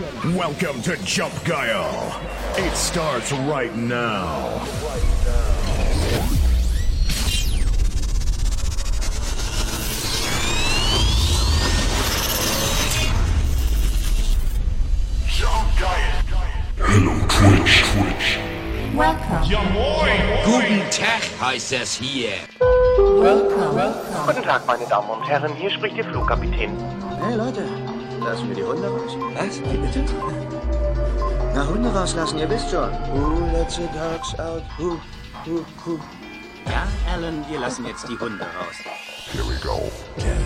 [0.00, 2.18] Welcome to Jump Guile.
[2.56, 4.64] It starts right now.
[15.28, 16.22] Jump Guile.
[16.78, 18.38] Hello Twitch, Twitch.
[18.96, 19.50] Welcome.
[19.50, 20.18] Ja moin.
[20.46, 22.30] Guten Tag heißt es hier.
[22.58, 23.76] Welcome.
[23.76, 24.26] Welcome.
[24.26, 26.74] Guten Tag, meine Damen und Herren, hier spricht Ihr Flugkapitän.
[27.22, 27.64] Hey Leute,
[28.20, 29.16] lassen wir die Hunde raus?
[29.34, 29.60] Was?
[29.60, 30.04] Wie bitte?
[31.54, 32.90] Na, Hunde rauslassen, ihr wisst schon.
[33.12, 34.62] Who lets the dogs out?
[34.78, 35.00] Who,
[35.44, 35.98] who, who?
[36.66, 38.76] Ja, Alan, wir lassen jetzt die Hunde raus.
[39.32, 39.90] Here we go.
[40.18, 40.36] Ten,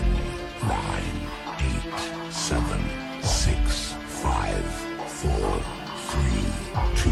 [0.61, 1.27] nine,
[1.59, 2.79] eight, seven,
[3.21, 4.63] six, five,
[5.07, 5.59] four,
[6.09, 6.45] three,
[6.95, 7.09] two,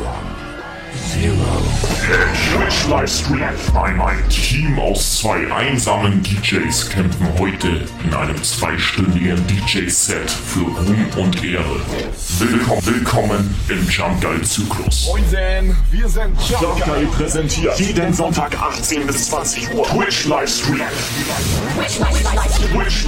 [0.00, 0.62] one,
[0.94, 1.73] zero.
[2.04, 3.42] Twitch Livestream.
[3.74, 11.06] Ein, ein Team aus zwei einsamen DJs kämpfen heute in einem zweistündigen DJ-Set für Ruhm
[11.16, 11.80] und Ehre.
[12.38, 15.06] Willkommen, willkommen im Jump Guide Zyklus.
[15.06, 16.84] Moinsen, wir sind Jump Jump.
[16.84, 19.86] Guide präsentiert jeden Sonntag 18 bis 20 Uhr.
[19.86, 20.82] Twitch Livestream.
[22.70, 23.06] Twitch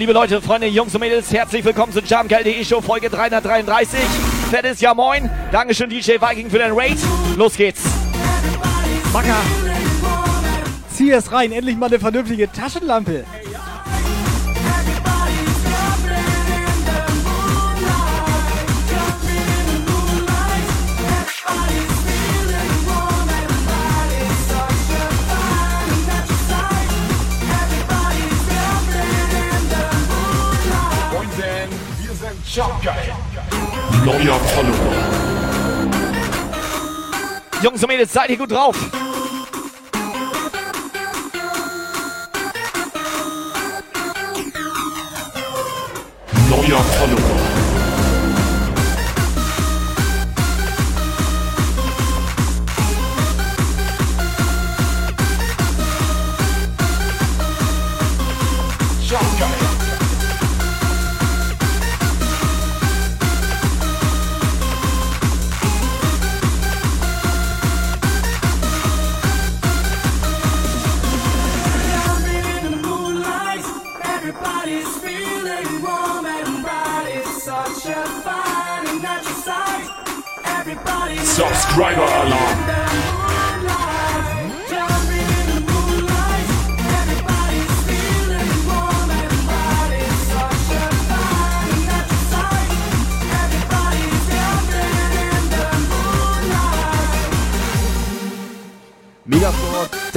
[0.00, 4.00] liebe Leute, Freunde, Jungs und Mädels, herzlich willkommen zu JumpGuide.de Show Folge 333.
[4.50, 5.28] Fettes Ja Moin.
[5.52, 6.96] Dankeschön, DJ Viking, für den Raid.
[7.36, 7.82] Los geht's.
[9.12, 9.36] Macker!
[10.90, 13.26] Zieh es rein, endlich mal eine vernünftige Taschenlampe.
[32.60, 33.14] Guile.
[34.04, 34.92] Neuer Follower.
[37.62, 38.76] Jungs und Mädels, seid ihr gut drauf?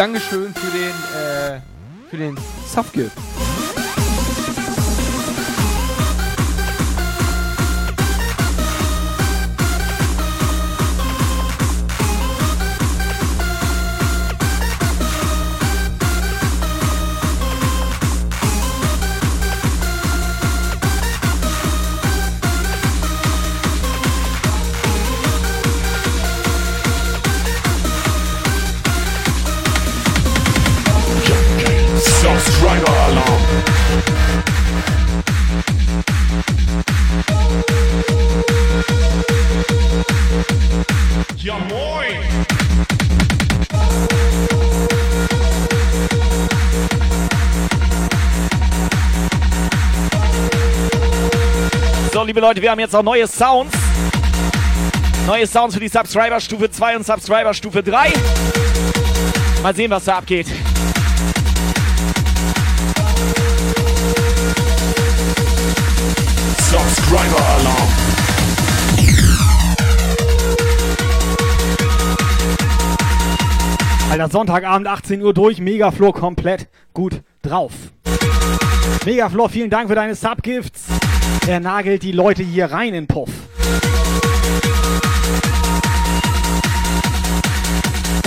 [0.03, 1.62] Dankeschön für den, äh,
[2.09, 2.38] für den
[2.68, 3.22] Softgift.
[52.43, 53.73] Leute, wir haben jetzt auch neue Sounds.
[55.25, 58.11] Neue Sounds für die Subscriber Stufe 2 und Subscriber Stufe 3.
[59.61, 60.47] Mal sehen, was da abgeht.
[66.69, 67.90] Subscriber Alarm.
[74.11, 77.72] Alter, Sonntagabend 18 Uhr durch, Megaflor komplett gut drauf.
[79.05, 80.87] Megaflor, vielen Dank für deine Subgifts.
[81.47, 83.29] Er nagelt die Leute hier rein in Puff.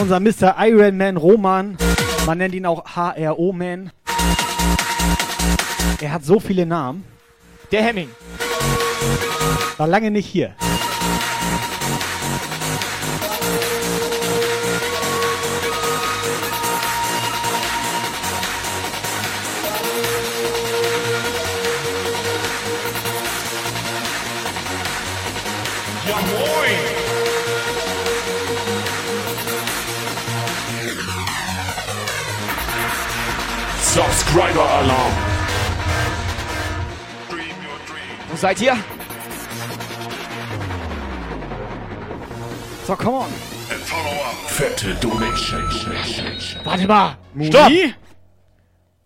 [0.00, 0.54] Unser Mr.
[0.58, 1.76] Ironman Roman,
[2.26, 3.90] man nennt ihn auch HRO-Man.
[6.00, 7.04] Er hat so viele Namen.
[7.72, 8.10] Der Hemming.
[9.76, 10.54] War lange nicht hier.
[33.96, 35.12] Subscriber Alarm!
[38.28, 38.76] Wo seid ihr?
[42.84, 43.30] So, come on.
[43.70, 44.50] And follow up.
[44.50, 45.62] Fette Donation.
[46.64, 47.16] Warte mal.
[47.32, 47.48] Muni?
[47.48, 47.72] Stopp!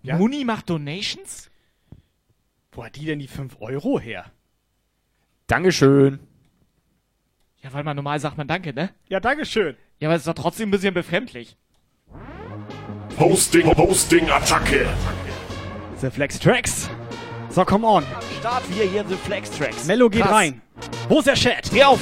[0.02, 0.16] Ja?
[0.16, 1.52] Muni macht Donations?
[2.72, 4.24] Wo hat die denn die 5 Euro her?
[5.46, 6.18] Dankeschön.
[7.62, 8.90] Ja, weil man normal sagt man Danke, ne?
[9.08, 9.76] Ja, dankeschön.
[10.00, 11.56] Ja, aber es ist doch trotzdem ein bisschen befremdlich.
[13.20, 14.88] Hosting, Hosting, Attacke.
[16.00, 16.88] The Flex Tracks.
[17.50, 18.02] So, come on.
[18.40, 19.84] Start wir hier The Flex Tracks.
[19.84, 20.32] Mello geht Krass.
[20.32, 20.62] rein.
[21.06, 21.70] Wo ist der Chat?
[21.70, 22.00] Dreh auf!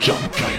[0.00, 0.57] Jump geil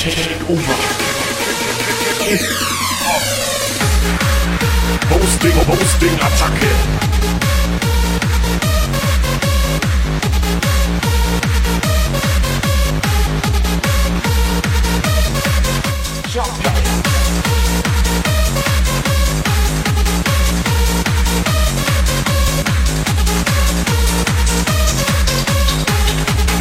[0.00, 0.72] Take over.
[5.10, 6.72] Hosting, Hosting, Attacke.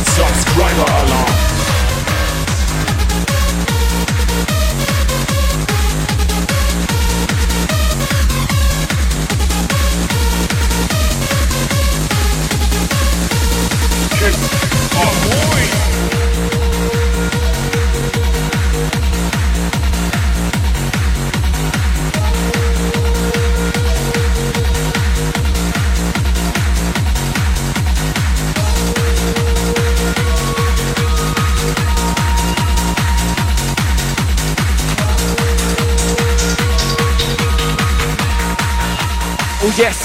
[0.03, 1.28] Subscriber Alarm.
[39.79, 39.97] Yes!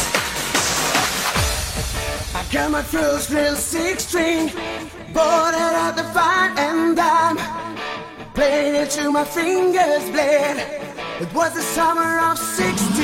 [2.34, 4.52] I got my first real six string,
[5.12, 7.38] bought it at the fine and dime.
[8.34, 10.56] Played it till my fingers bled.
[11.20, 12.94] It was the summer of 69.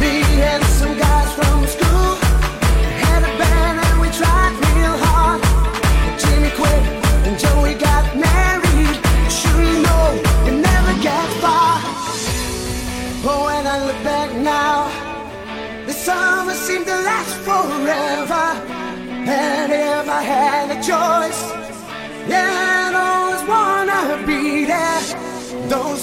[0.00, 0.14] Me
[0.52, 1.85] and some guys from school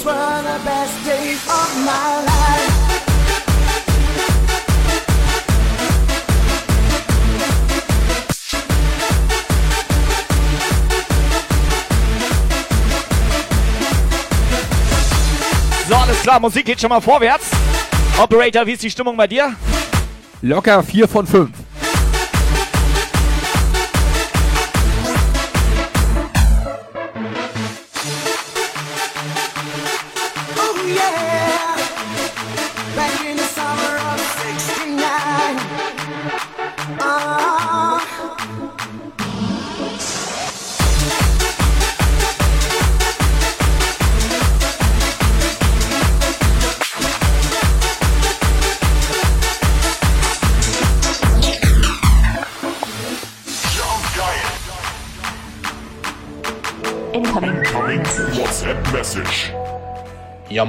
[0.03, 2.73] Those were the best days of my life.
[15.87, 17.45] So, alles klar, Musik geht schon mal vorwärts.
[18.21, 19.55] Operator, wie ist die Stimmung bei dir?
[20.41, 21.62] Locker 4 von 5.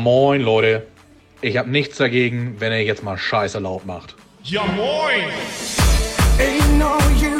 [0.04, 0.87] moin Leute.
[1.40, 4.14] Ich hab nichts dagegen, wenn ihr jetzt mal Scheiße laut macht.
[4.42, 5.25] Ja moin.
[6.38, 7.34] Ain't no use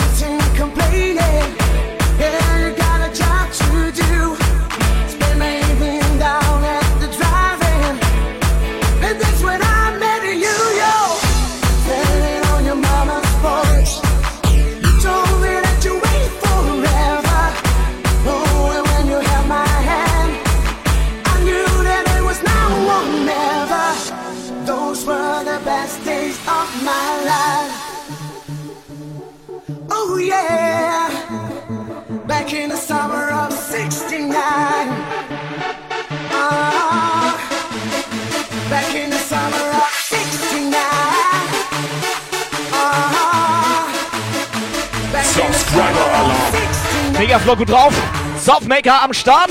[47.35, 47.93] Mega Flow gut drauf.
[48.38, 49.50] Softmaker am Start.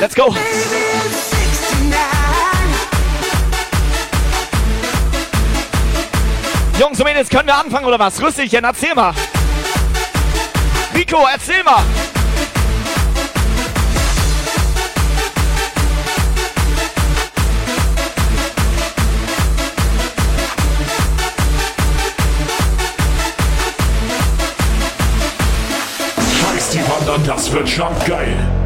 [0.00, 0.34] Let's go.
[6.76, 8.20] Jungs und Mädels, können wir anfangen oder was?
[8.20, 9.14] Rüsselchen, erzähl mal.
[10.92, 11.84] Rico, erzähl mal.
[27.30, 28.59] Das wird jump geil.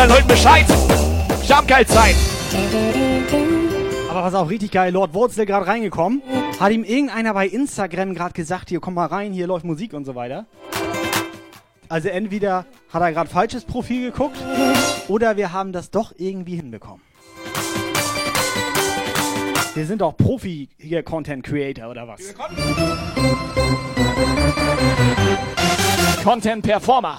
[0.00, 0.64] Deinen Leuten Bescheid.
[1.46, 2.16] Jumpgeil-Zeit.
[4.08, 6.22] Aber was auch richtig geil, Lord Wurzel gerade reingekommen.
[6.58, 10.06] Hat ihm irgendeiner bei Instagram gerade gesagt, hier komm mal rein, hier läuft Musik und
[10.06, 10.46] so weiter.
[11.90, 14.38] Also entweder hat er gerade falsches Profil geguckt
[15.08, 17.02] oder wir haben das doch irgendwie hinbekommen.
[19.74, 22.20] Wir sind doch Profi hier Content Creator oder was?
[26.24, 27.18] Content Performer.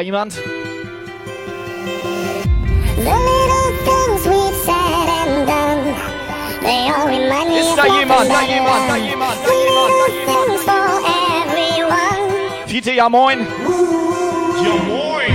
[0.00, 0.32] Da jemand?
[0.32, 0.42] Ist
[7.76, 8.30] da jemand?
[8.30, 8.88] Da jemand?
[8.88, 9.36] Da jemand?
[9.44, 9.96] Da jemand?
[9.96, 10.76] Da
[11.76, 12.66] jemand?
[12.66, 13.46] Fiete, ja moin.
[14.64, 15.34] Ja moin.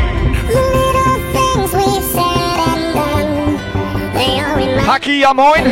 [4.87, 5.65] Haki, ja moin.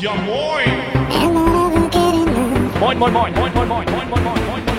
[0.00, 0.72] Ja moin.
[2.80, 4.73] Moin, moin, moin, moin, moin, moin, moin, moin, moin,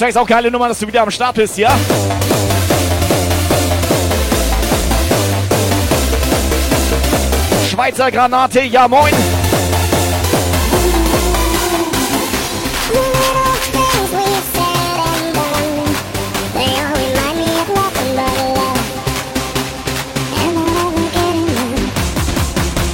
[0.00, 1.78] Flex, auch geile Nummer, dass du wieder am Start bist, ja?
[7.70, 9.12] Schweizer Granate, ja moin.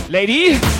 [0.08, 0.75] Lady.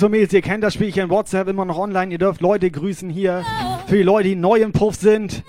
[0.00, 2.12] Jungs ihr kennt das Spielchen WhatsApp immer noch online.
[2.12, 3.44] Ihr dürft Leute grüßen hier.
[3.86, 5.42] Für die Leute, die neu im Puff sind.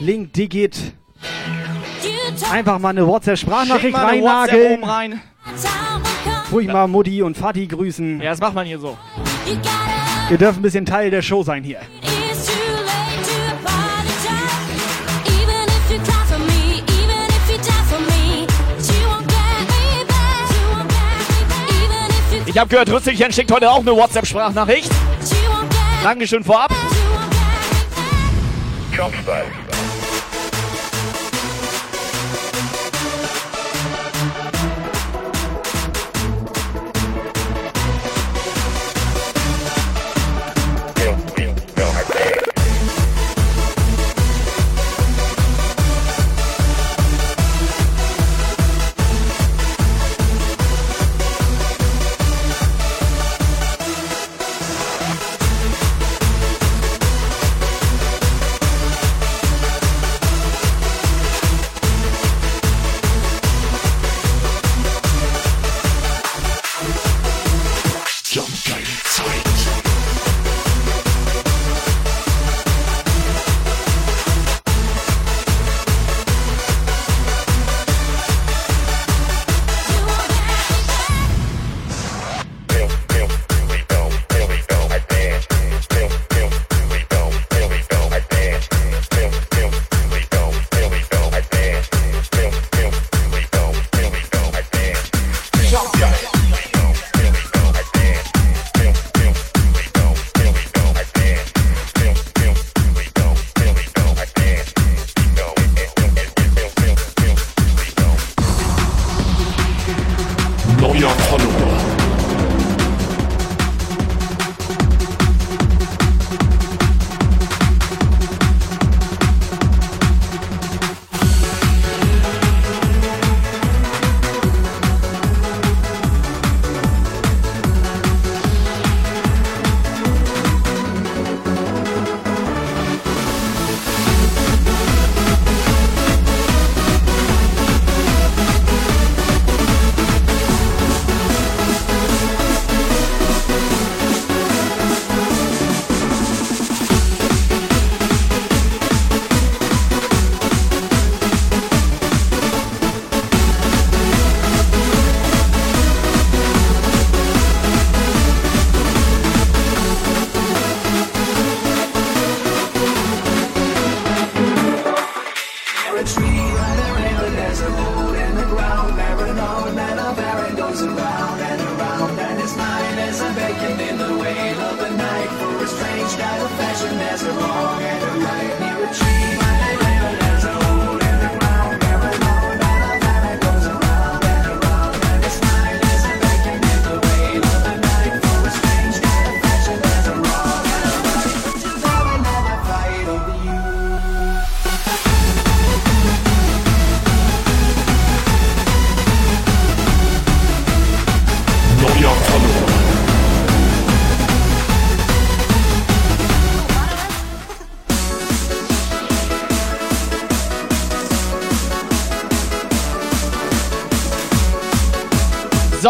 [0.00, 0.94] Link Digit.
[2.50, 4.82] Einfach mal eine WhatsApp-Sprachnachricht reinnageln.
[4.82, 5.20] rein.
[6.50, 8.20] Ruhig mal Mutti und Vati grüßen.
[8.20, 8.96] Ja, das macht man hier so.
[10.30, 11.78] Ihr dürft ein bisschen Teil der Show sein hier.
[22.52, 24.90] Ich habe gehört, Rüsselchen schickt heute auch eine WhatsApp-Sprachnachricht.
[26.02, 26.70] Dankeschön vorab.
[29.24, 29.61] Neuer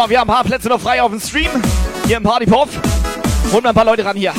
[0.07, 1.49] Wir haben ein paar Plätze noch frei auf dem Stream.
[2.05, 2.67] Hier im Partypop.
[3.51, 4.33] Holen wir ein paar Leute ran hier.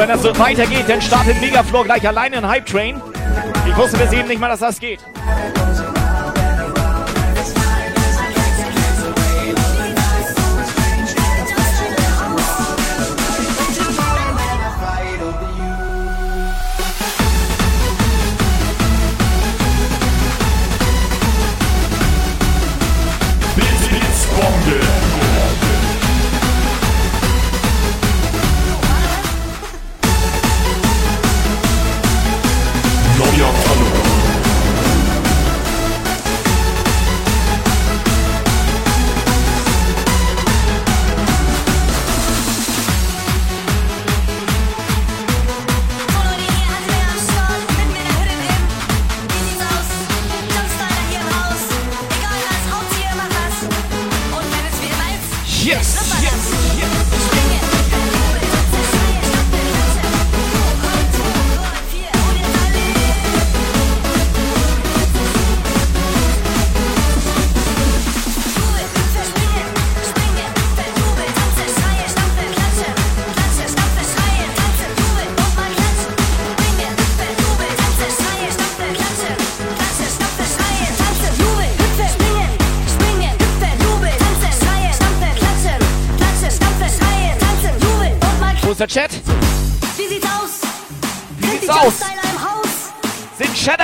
[0.00, 3.02] Wenn das so weitergeht, dann startet Megafloor gleich alleine in Hype Train.
[3.68, 5.00] Ich wusste bis eben nicht mal, dass das geht.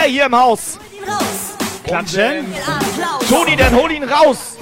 [0.07, 0.79] Hier im Haus?
[1.85, 2.47] Klatschen.
[3.29, 4.57] Toni, dann hol ihn raus.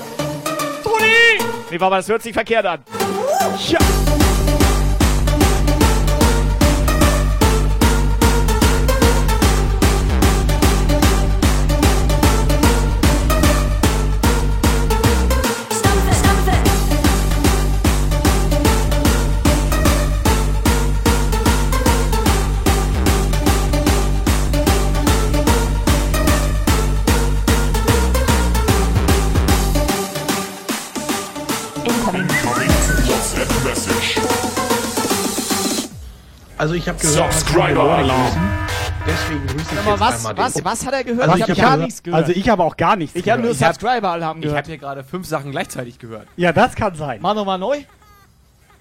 [0.82, 1.38] Toni!
[1.70, 2.84] Nee, aber das hört sich verkehrt an.
[3.68, 3.78] Ja.
[36.64, 38.32] Also ich habe gehört, man Subscriber Alarm.
[39.06, 40.64] Deswegen grüße ich Aber jetzt was, einmal was, den.
[40.64, 41.28] was hat er gehört?
[41.28, 42.22] Also ich ich habe hab gar gehört- nichts gehört.
[42.26, 43.74] Also ich habe auch gar nichts ich habe nur gehört.
[43.74, 44.66] Subscriber-Alarm Ich habe gehört.
[44.68, 46.26] hier gerade fünf Sachen gleichzeitig gehört.
[46.36, 47.18] Ja, das kann sein.
[47.20, 47.80] Mach nochmal neu.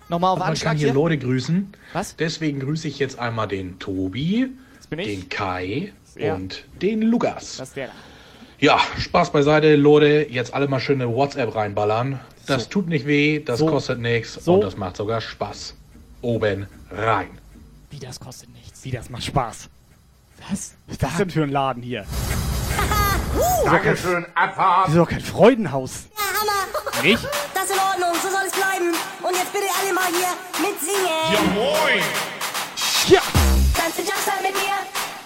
[0.08, 0.94] Nochmal auf Man Anschlag kann hier hier.
[0.94, 1.74] Leute grüßen.
[1.92, 2.16] Was?
[2.16, 4.48] Deswegen grüße ich jetzt einmal den Tobi,
[4.90, 5.06] ich.
[5.06, 5.92] den Kai
[6.22, 7.58] und den Lukas.
[7.58, 7.90] Das wäre
[8.60, 10.26] Ja, Spaß beiseite, Leute.
[10.30, 12.22] Jetzt alle mal schöne WhatsApp reinballern.
[12.48, 13.66] Das tut nicht weh, das So.
[13.66, 14.54] kostet nichts So.
[14.54, 15.76] und das macht sogar Spaß.
[16.22, 17.28] Oben rein.
[17.94, 18.84] Wie, das kostet nichts.
[18.84, 19.70] Wie, das macht Spaß.
[20.50, 20.74] Was?
[20.88, 22.06] Was ist das denn für ein Laden hier?
[23.66, 24.88] Dankeschön, Abfahrt.
[24.88, 26.08] Das ist doch kein Freudenhaus.
[26.18, 27.04] Ja, Hammer.
[27.04, 27.24] Nicht?
[27.54, 28.90] Das ist in Ordnung, so soll es bleiben.
[29.22, 31.22] Und jetzt bitte alle mal hier mitsingen.
[31.32, 32.02] Ja moin.
[33.08, 33.22] Ja.
[33.78, 34.76] Tanze Jumpstyle mit mir.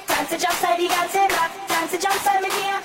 [0.06, 1.56] Tanze Jumpstyle die ganze Nacht.
[1.72, 2.76] Tanze Jumpstyle mit mir.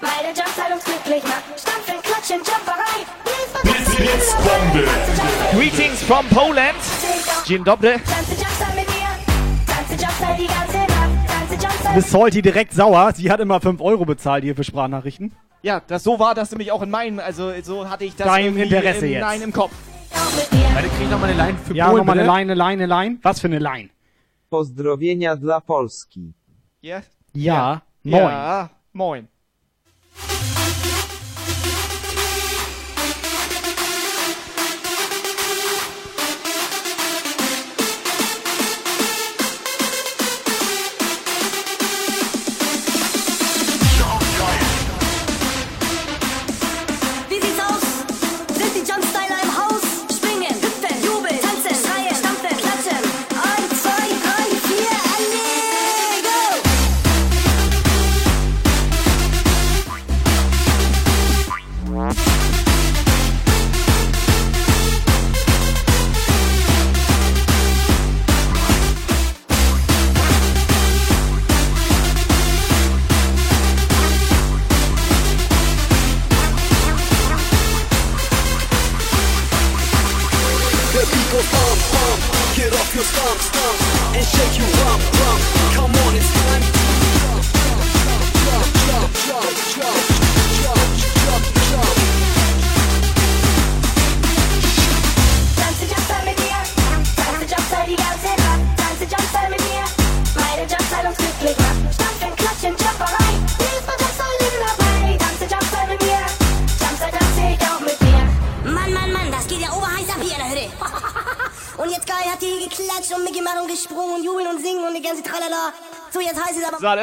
[0.00, 1.44] Meine Jumpstyle uns glücklich macht.
[1.58, 3.02] Stampfen, klatschen, Jumperei.
[3.62, 4.86] Blitz, Blitzbombe.
[5.52, 6.78] Greetings from Poland.
[7.44, 7.98] Dzień dobry.
[8.06, 8.51] Tanze
[11.94, 13.12] Bis Salty direkt sauer.
[13.14, 15.32] Sie hat immer 5 Euro bezahlt hier für Sprachnachrichten.
[15.62, 18.56] Ja, das so war das nämlich auch in meinem, also so hatte ich das Dein
[18.56, 19.20] Interesse im, jetzt.
[19.20, 19.72] Nein, im Kopf.
[20.10, 22.38] Warte, krieg ich nochmal eine Line für Ja, Polen, nochmal eine bitte?
[22.38, 23.18] Line, eine Line, eine Line.
[23.22, 23.90] Was für eine Line?
[24.50, 26.32] Pozdrowienia dla Polski.
[26.80, 27.02] Ja?
[27.34, 27.82] Ja.
[28.02, 28.22] Moin.
[28.22, 29.28] Ja, moin.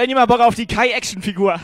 [0.09, 1.59] Hat irgendjemand Bock auf die Kai-Action-Figur?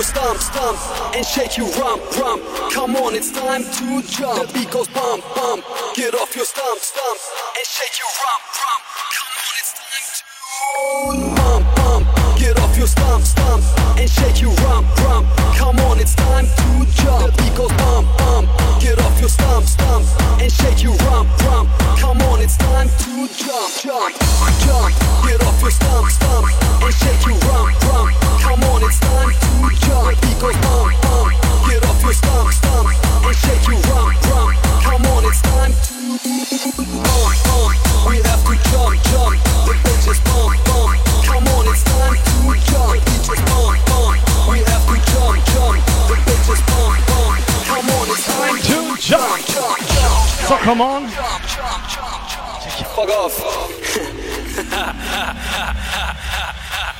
[0.00, 0.78] Your stomp, stomp,
[1.14, 2.40] and shake your rump, rump.
[2.72, 4.48] Come on, it's time to jump.
[4.48, 5.60] The beat goes bump, bump.
[5.92, 7.20] Get off your stomp, stomp,
[7.52, 8.80] and shake your rump, rump.
[9.12, 12.04] Come on, it's time to bump, bump.
[12.40, 13.60] Get off your stomp, stomp,
[14.00, 15.28] and shake your rump, rump.
[15.60, 17.20] Come on, it's time to jump.
[17.28, 18.48] The beat goes bump, bump.
[18.80, 20.08] Get off your stomp, stomp,
[20.40, 21.68] and shake your rump, rump.
[22.00, 24.16] Come on, it's time to jump, jump,
[24.64, 24.96] jump.
[25.28, 26.48] Get off your stomp, stomp,
[26.88, 28.16] and shake your rump, rump.
[28.40, 29.39] Come on, it's time
[30.40, 31.36] goes bump, bump.
[31.68, 34.56] Get off your stomp, stomp, and shake your rump, rump.
[34.80, 37.76] Come on, it's time to bump, bump.
[38.08, 39.36] We have to jump, jump.
[39.68, 40.96] The beat just bump, bump.
[41.28, 42.96] Come on, it's time to jump.
[43.04, 44.16] The just bump, bump.
[44.48, 45.76] We have to jump, jump.
[46.08, 47.36] The beat just bump, bump.
[47.68, 50.24] Come on, it's time to jump, jump, jump.
[50.48, 51.08] So, come on.
[52.96, 53.36] Fuck off.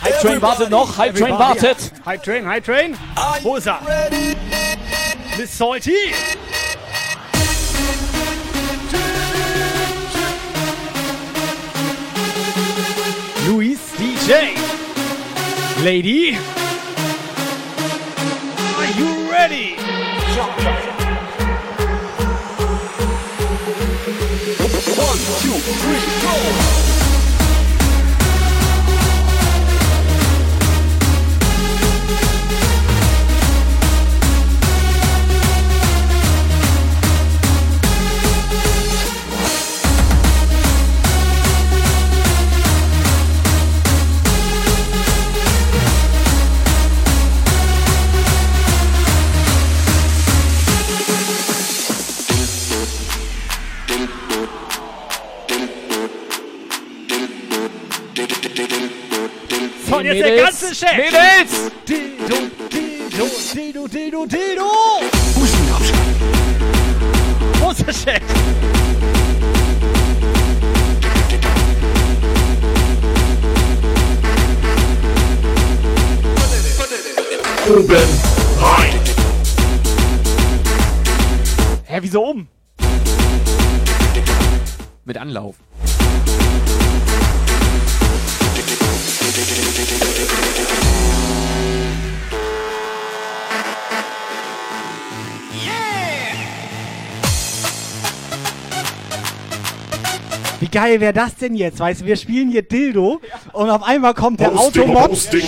[0.02, 1.62] Hype Train wartet noch, Hype Train Everybody.
[1.62, 1.92] wartet.
[2.06, 2.96] Hype Train, Hype Train.
[3.42, 3.80] Wo ist er?
[5.36, 5.92] Miss Salty.
[13.46, 14.54] Luis DJ.
[15.82, 16.36] Lady.
[18.76, 19.76] Are you ready?
[24.96, 26.99] One, two, three, go.
[60.10, 60.96] So, und jetzt der Mädels, ganze Chat.
[60.96, 61.70] Mädels!
[61.86, 62.36] Dido,
[62.68, 64.70] Dido, Dido, Dido, Dido.
[67.60, 68.22] Wo ist der Chat?
[77.68, 78.08] Oben
[78.60, 79.00] rein.
[81.84, 82.48] Hä, wieso um?
[85.04, 85.54] Mit Anlauf.
[100.60, 101.80] Wie geil wäre das denn jetzt?
[101.80, 103.22] Weißt du, wir spielen hier Dildo
[103.54, 105.10] und auf einmal kommt der Hosting, Automod.
[105.10, 105.40] Hosting,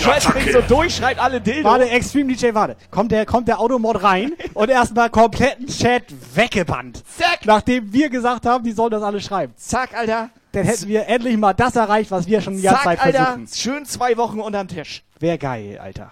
[0.51, 1.69] so durch, schreibt alle Dildo.
[1.69, 2.75] Warte, Extreme DJ, warte.
[2.89, 7.03] Kommt der, kommt der Automod rein und erstmal kompletten Chat weggebannt.
[7.15, 7.41] Zack.
[7.45, 9.53] Nachdem wir gesagt haben, die sollen das alle schreiben.
[9.55, 10.31] Zack, Alter.
[10.53, 13.25] Dann hätten wir endlich mal das erreicht, was wir schon die ganze Zeit Alter.
[13.25, 13.47] versuchen.
[13.55, 15.03] Schön zwei Wochen unterm Tisch.
[15.19, 16.11] Wär geil, Alter.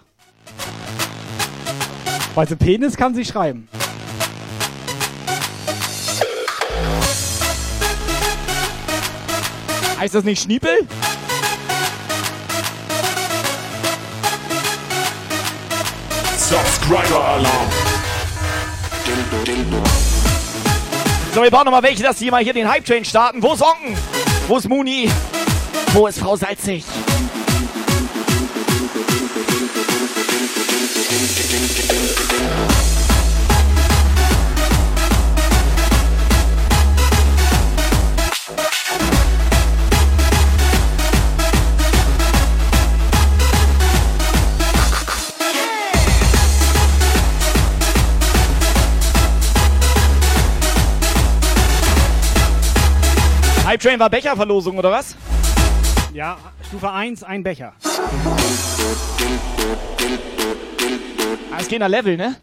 [2.34, 3.70] Weißt du, Penis kann sie schreiben.
[10.00, 10.88] Heißt das nicht Schniepel?
[16.40, 17.70] Subscriber Alarm.
[21.34, 23.42] So, wir brauchen nochmal welche, dass die mal hier den Hype Train starten.
[23.42, 23.96] Wo ist Onken?
[24.50, 25.10] Wo ist Muni?
[25.94, 26.84] Wo ist Frau Salzig?
[53.82, 55.16] Train war Becherverlosung, oder was?
[56.14, 57.74] Ja, Stufe 1, ein Becher.
[61.52, 62.36] Ah, es geht nach Level, ne?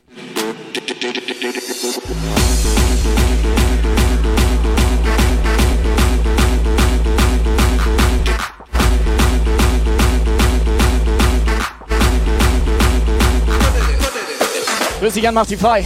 [14.99, 15.85] Grüß dich an, mach die frei.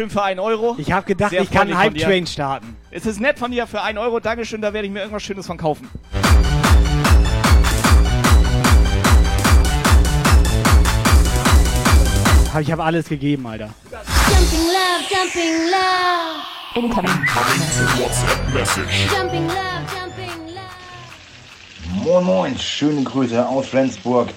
[0.00, 0.76] Dankeschön für einen Euro.
[0.78, 2.06] Ich habe gedacht, Sehr ich kann einen von dir.
[2.06, 2.76] Hype-Train starten.
[2.90, 4.18] Es ist nett von dir für einen Euro.
[4.18, 5.88] Dankeschön, da werde ich mir irgendwas Schönes von kaufen.
[12.60, 13.70] Ich habe alles gegeben, Alter.
[13.90, 16.40] Jumping love, jumping love.
[16.74, 17.26] Incoming
[17.98, 19.06] WhatsApp Message.
[19.14, 22.04] Jumping love, jumping love.
[22.04, 24.30] Moin Moin, schöne Grüße aus Flensburg.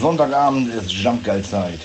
[0.00, 1.80] Sonntagabend ist Jumpgeil-Zeit.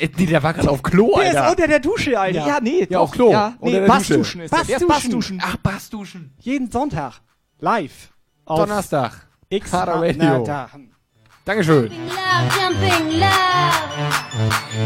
[0.00, 1.44] Nee, der war gerade auf Klo, Der Alter.
[1.44, 2.46] ist unter der Dusche, Alter.
[2.46, 3.00] Ja, nee, Ja, doch.
[3.00, 3.30] auf Klo.
[3.30, 4.42] Ja, nee, der Bassduschen Dusche.
[4.42, 4.66] ist das.
[4.66, 5.42] Der ist Bassduschen.
[5.44, 6.32] Ach, Bassduschen.
[6.38, 7.20] Jeden Sonntag.
[7.58, 8.10] Live.
[8.44, 9.12] Auf Donnerstag.
[9.48, 10.44] X Radio.
[11.44, 11.90] Dankeschön.
[11.90, 11.92] Love,
[12.60, 13.32] jumping love.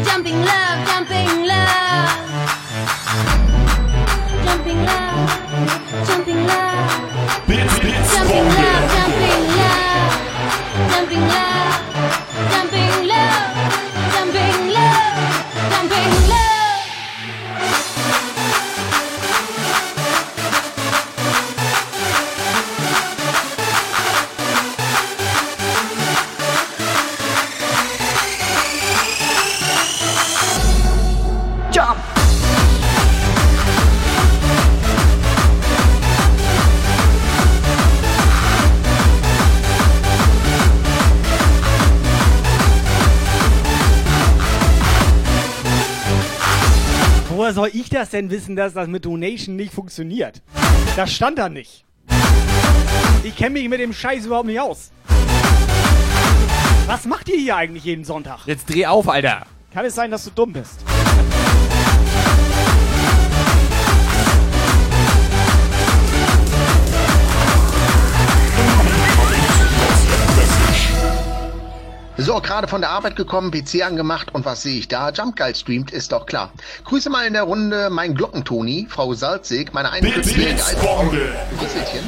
[0.03, 2.09] Jumping love, jumping love.
[4.43, 5.29] Jumping love,
[6.07, 7.45] jumping love.
[7.47, 10.13] Bits, Bits, Jumping love, jumping love.
[10.91, 11.75] Jumping love,
[12.51, 12.86] jumping love.
[47.47, 50.41] Woher soll ich das denn wissen, dass das mit Donation nicht funktioniert?
[50.97, 51.85] Das stand da nicht.
[53.23, 54.91] Ich kenne mich mit dem Scheiß überhaupt nicht aus.
[56.87, 58.45] Was macht ihr hier eigentlich jeden Sonntag?
[58.47, 59.45] Jetzt dreh auf, Alter.
[59.73, 60.83] Kann es sein, dass du dumm bist?
[72.27, 75.11] So, gerade von der Arbeit gekommen, PC angemacht und was sehe ich da?
[75.11, 76.51] Jumpgeil streamt, ist doch klar.
[76.83, 81.05] Grüße mal in der Runde mein Glockentoni, Frau Salzig, meine 41-jährige alte Frau.
[81.57, 82.01] Grüßelchen.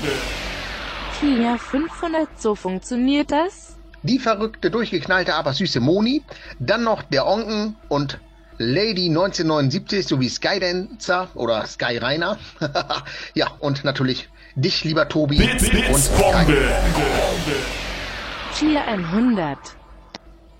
[1.22, 3.78] Tia 500, so funktioniert das?
[4.04, 6.22] Die verrückte, durchgeknallte, aber süße Moni.
[6.60, 8.20] Dann noch der Onken und
[8.58, 12.38] Lady 1979 sowie Skydancer oder Sky Rainer.
[13.36, 15.38] ja, und natürlich dich, lieber Tobi.
[15.38, 16.58] Bits, Bits, und Bombe.
[18.54, 19.79] Tia 100.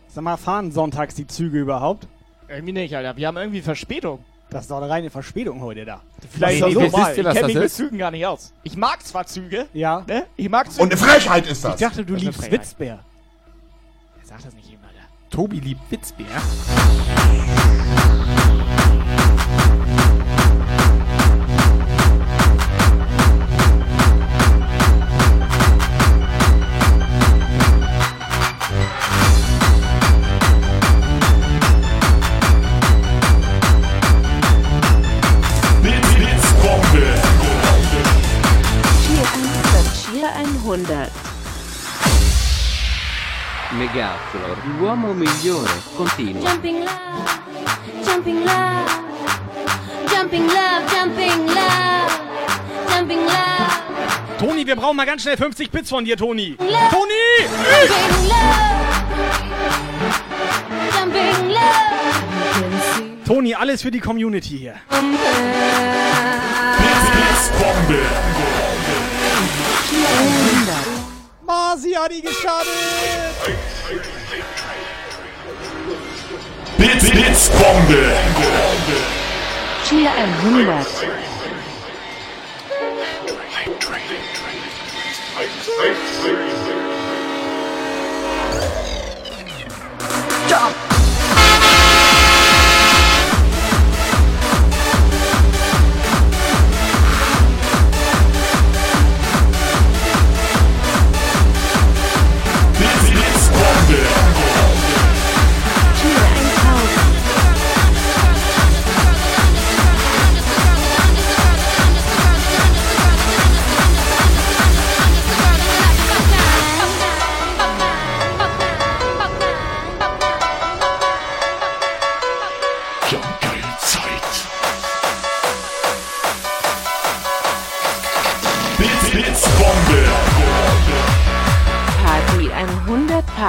[0.10, 2.08] Sag mal, fahren sonntags die Züge überhaupt?
[2.48, 3.16] Irgendwie nicht, Alter.
[3.16, 4.24] Wir haben irgendwie Verspätung.
[4.50, 6.02] Das ist doch eine reine Verspätung heute da.
[6.32, 7.08] Vielleicht Nee, nee, normal.
[7.10, 7.72] wisst ihr, Ich kenne mich mit?
[7.72, 8.52] Zügen gar nicht aus.
[8.64, 10.04] Ich mag zwar Züge, Ja.
[10.08, 10.26] ne?
[10.36, 10.82] Ich mag Züge.
[10.84, 11.76] Und eine Frechheit ist das.
[11.80, 12.52] Ich dachte, du Das liebst.
[12.52, 13.00] Witzbär.
[14.24, 15.08] Sag das nicht jedem, Alter.
[15.30, 16.26] Tobi liebt Witzbär.
[43.78, 46.50] Megaflor, l'uomo migliore, continua.
[46.50, 47.30] Jumping love,
[48.04, 48.90] jumping love,
[50.10, 52.12] jumping love, jumping love,
[52.90, 54.40] jumping love.
[54.40, 56.56] Toni, wir brauchen mal ganz schnell 50 Bits von dir, Toni.
[56.58, 56.68] Toni!
[57.88, 58.88] Jumping love,
[60.98, 63.26] jumping love.
[63.28, 64.74] Toni, alles für die Community hier.
[71.50, 71.50] Blitzbombe.
[71.50, 72.68] Masi hat die geschadet.
[76.78, 78.14] Blitz, Blitzbombe.
[79.90, 80.86] 100.
[90.48, 90.89] Blitz,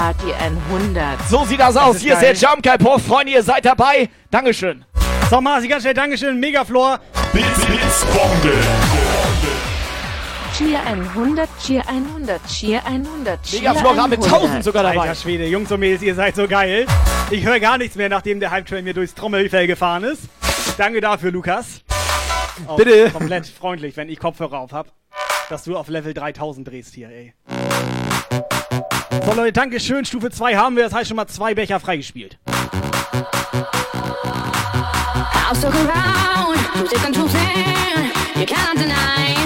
[0.00, 1.28] Party 100.
[1.28, 1.96] So sieht das aus.
[1.96, 2.32] ist Hier ist geil.
[2.32, 3.06] der Jump Guy Puff.
[3.06, 4.08] Freunde, ihr seid dabei.
[4.30, 4.82] Dankeschön.
[5.28, 6.40] So, Masi, ganz schnell Dankeschön.
[6.40, 7.00] Megaflor.
[7.34, 8.54] Blitz, Blitzbombe.
[10.56, 14.42] Cheer 100, Cheer 100, Cheer 100, Cheer Megaflor gerade mit 100.
[14.42, 15.00] 1000 sogar dabei.
[15.02, 16.86] Alter Schwede, Jungs und Mädels, ihr seid so geil.
[17.30, 20.22] Ich höre gar nichts mehr, nachdem der Hype-Train mir durchs Trommelfell gefahren ist.
[20.78, 21.82] Danke dafür, Lukas.
[22.66, 23.10] Auch Bitte.
[23.10, 24.94] Komplett freundlich, wenn ich Kopfhörer auf hab.
[25.50, 27.34] Dass du auf Level 3000 drehst hier, ey.
[29.30, 30.04] So, Leute, Dankeschön.
[30.04, 30.82] Stufe 2 haben wir.
[30.82, 32.36] Das heißt schon mal zwei Becher freigespielt.
[35.46, 38.10] I'll stick around, too thick and too thin.
[38.34, 39.36] You cannot deny.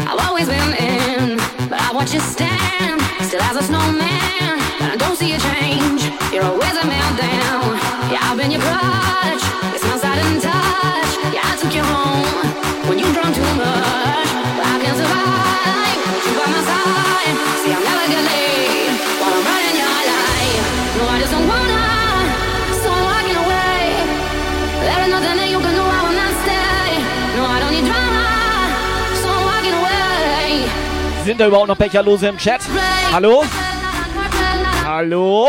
[0.00, 1.38] I've always been in,
[1.70, 4.58] but I watch you stand, still as a snowman.
[4.78, 6.12] But I don't see a change.
[6.30, 7.16] You're always a man.
[8.12, 9.42] Yeah, I've been your crutch.
[9.74, 11.16] It's my and touch.
[11.32, 14.01] Yeah, I took you home when you drunk too much.
[31.32, 32.60] Sind da überhaupt noch Becherlose im Chat?
[33.10, 33.42] Hallo?
[34.84, 35.48] Hallo?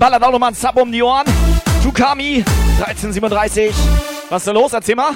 [0.00, 1.26] ballert auch nochmal einen Sub um die Ohren.
[1.84, 2.42] Tukami,
[2.78, 3.72] 1337.
[4.30, 4.72] Was ist da los?
[4.72, 5.14] Erzähl mal.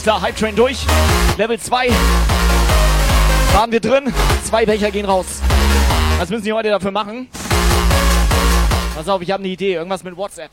[0.00, 0.86] Alles klar, Hype Train durch.
[1.36, 1.90] Level 2.
[3.52, 4.12] Waren wir drin.
[4.44, 5.42] Zwei Becher gehen raus.
[6.18, 7.28] Was müssen die heute dafür machen?
[8.94, 9.74] Pass auf, ich habe eine Idee.
[9.74, 10.50] Irgendwas mit WhatsApp.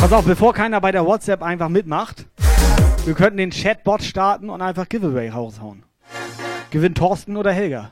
[0.00, 2.24] Pass auf, bevor keiner bei der WhatsApp einfach mitmacht,
[3.04, 5.82] wir könnten den Chatbot starten und einfach Giveaway raushauen.
[6.70, 7.90] Gewinnt Thorsten oder Helga?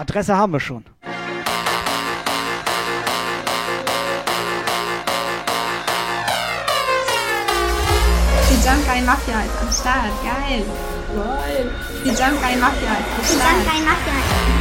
[0.00, 0.84] Adresse haben wir schon.
[8.50, 10.12] Die Jumpguy Mafia ist am Start.
[10.24, 10.64] Geil.
[11.14, 11.70] Geil.
[12.04, 13.54] Die Jumpguy Mafia ist am Start.
[13.54, 14.14] Die Jumpguy Mafia.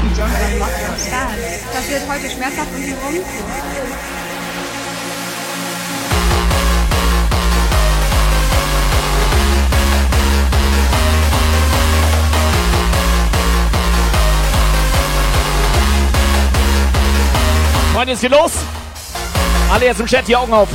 [0.04, 1.40] Die Jumpguy Mafia am Start.
[1.74, 3.26] Das wird heute schmerzhaft um die rum.
[17.96, 18.52] Freunde, es geht los.
[19.72, 20.68] Alle jetzt im Chat die Augen auf.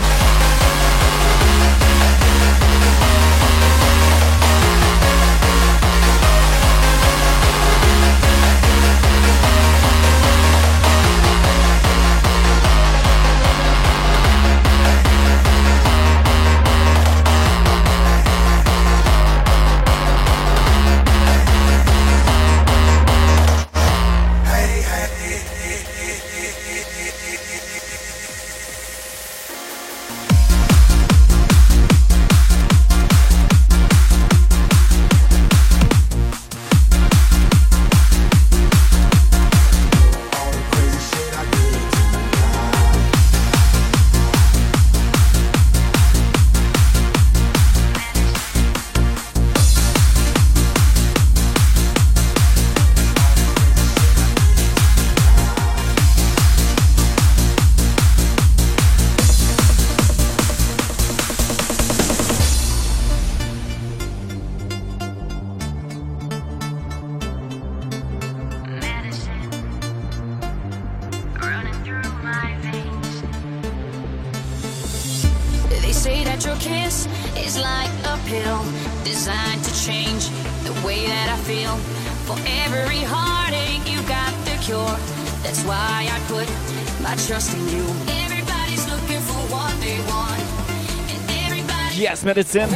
[92.30, 92.68] Medizin.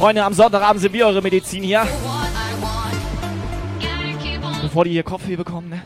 [0.00, 1.86] Freunde, am Sonntagabend sind wir eure Medizin hier.
[4.60, 5.82] Bevor die hier Kopfweh bekommen, ne?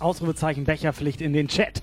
[0.00, 1.80] Ausrufezeichen Becherpflicht in den Chat.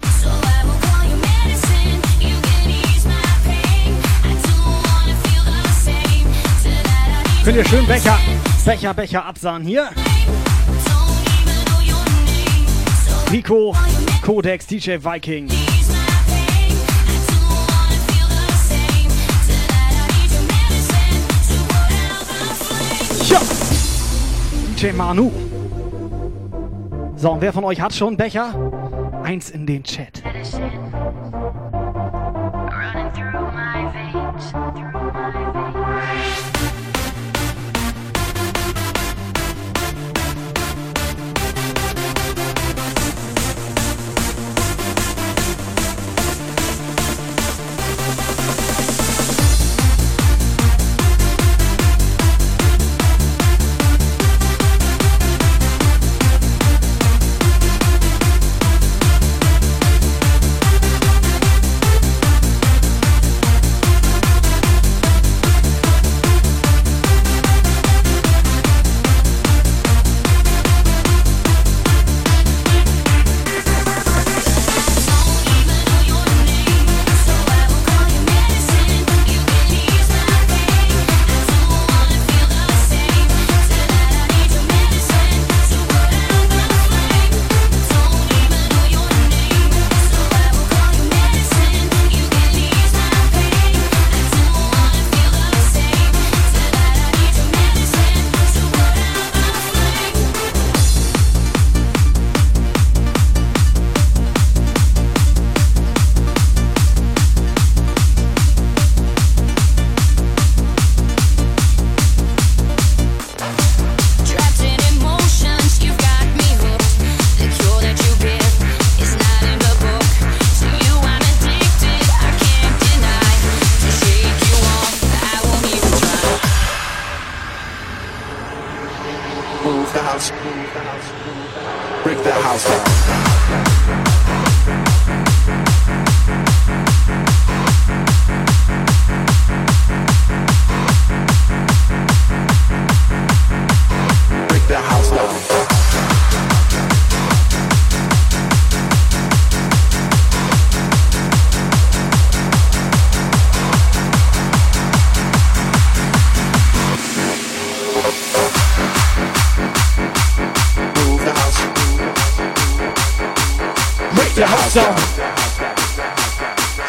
[7.44, 8.20] Könnt ihr schön Becher,
[8.64, 9.90] Becher, Becher absahen hier.
[13.32, 13.76] Rico,
[14.22, 15.50] Codex, DJ Viking.
[24.82, 25.32] DJ Manu.
[27.16, 28.56] So, und wer von euch hat schon Becher?
[29.22, 30.24] Eins in den Chat.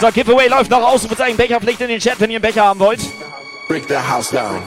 [0.02, 0.94] So, Giveaway läuft noch aus.
[0.94, 2.98] Ausrufezeichen Becherpflicht in den Chat, wenn ihr einen Becher haben wollt.
[3.68, 4.60] Break the house down.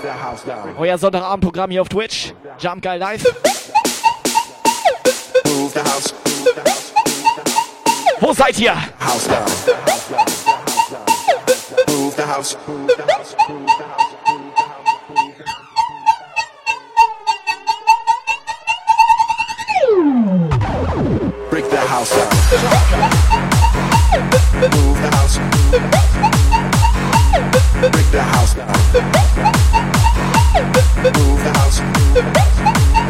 [0.77, 2.33] Euer Sonntagabendprogramm hier auf Twitch.
[2.57, 3.25] Jump Guy Live.
[5.43, 6.13] Move the house.
[8.21, 8.75] Wo seid ihr?
[8.75, 9.43] House down.
[11.89, 12.55] Move the house.
[12.65, 13.24] Break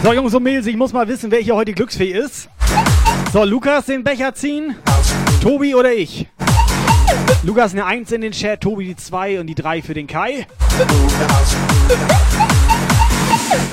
[0.06, 2.47] So, Jungs und Mädels, ich muss mal wissen, wer hier heute glücksfähig ist.
[3.34, 4.76] So, Lukas den Becher ziehen.
[5.41, 6.28] Tobi oder ich?
[7.41, 10.45] Lukas eine 1 in den Chat, Tobi die 2 und die 3 für den Kai.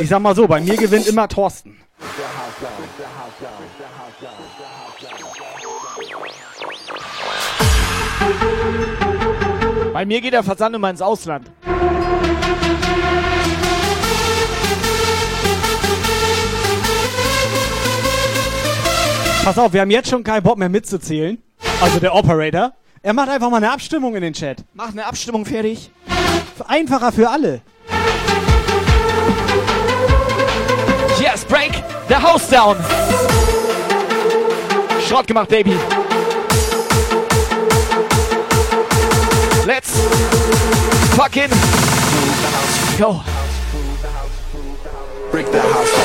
[0.00, 1.76] Ich sag mal so, bei mir gewinnt immer Thorsten.
[9.92, 11.50] Bei mir geht der Versand immer ins Ausland.
[19.44, 21.36] Pass auf, wir haben jetzt schon keinen Bock mehr mitzuzählen.
[21.80, 22.72] Also der Operator.
[23.02, 24.64] Er macht einfach mal eine Abstimmung in den Chat.
[24.72, 25.90] Mach eine Abstimmung fertig.
[26.68, 27.60] Einfacher für alle.
[31.20, 32.76] Yes, break the house down.
[35.08, 35.76] Schrott gemacht, Baby.
[39.66, 39.90] Let's
[41.16, 41.50] fucking
[42.96, 43.20] go.
[45.32, 46.01] Break the house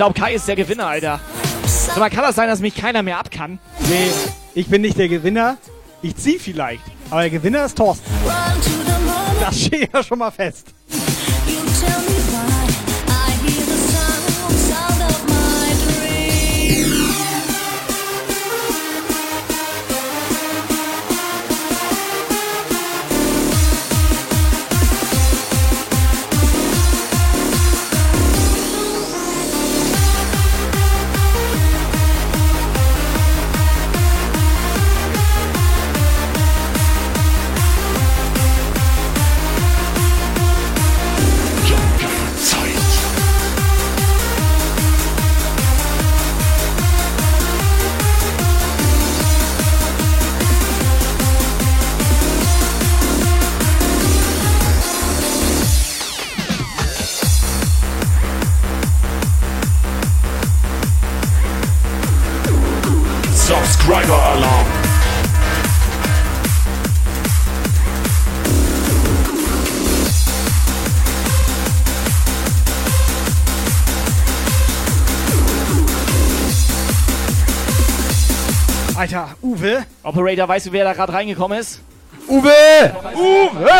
[0.00, 1.20] glaube, Kai ist der Gewinner, Alter.
[1.66, 3.58] Sag mal, kann das sein, dass mich keiner mehr ab kann?
[3.80, 4.10] Nee,
[4.54, 5.58] ich bin nicht der Gewinner.
[6.00, 6.80] Ich zieh vielleicht.
[7.10, 8.10] Aber der Gewinner ist Thorsten.
[9.40, 10.68] Das steht ja schon mal fest.
[79.60, 79.84] Uwe.
[80.02, 81.82] Operator, weißt du, wer da gerade reingekommen ist?
[82.28, 82.50] Uwe!
[83.14, 83.70] Uwe!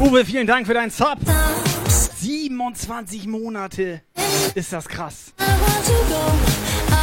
[0.00, 1.18] Uwe, vielen Dank für deinen Sub.
[2.16, 4.00] 27 Monate.
[4.54, 5.34] Ist das krass.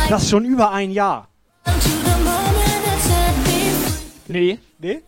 [0.10, 1.28] Das ist schon über ein Jahr.
[4.28, 4.58] Nee.
[4.80, 5.02] Nee?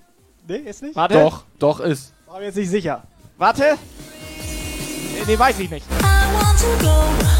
[0.47, 0.95] Nee, ist nicht?
[0.95, 1.15] Warte.
[1.15, 2.13] Doch, doch ist.
[2.27, 3.01] War mir jetzt nicht sicher.
[3.39, 3.77] Warte.
[5.21, 5.85] Nee, nee, weiß ich nicht.
[6.01, 7.31] I want to go,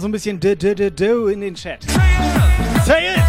[0.00, 1.84] mal so ein bisschen d -d -d -d in den Chat.
[2.86, 3.22] Say it!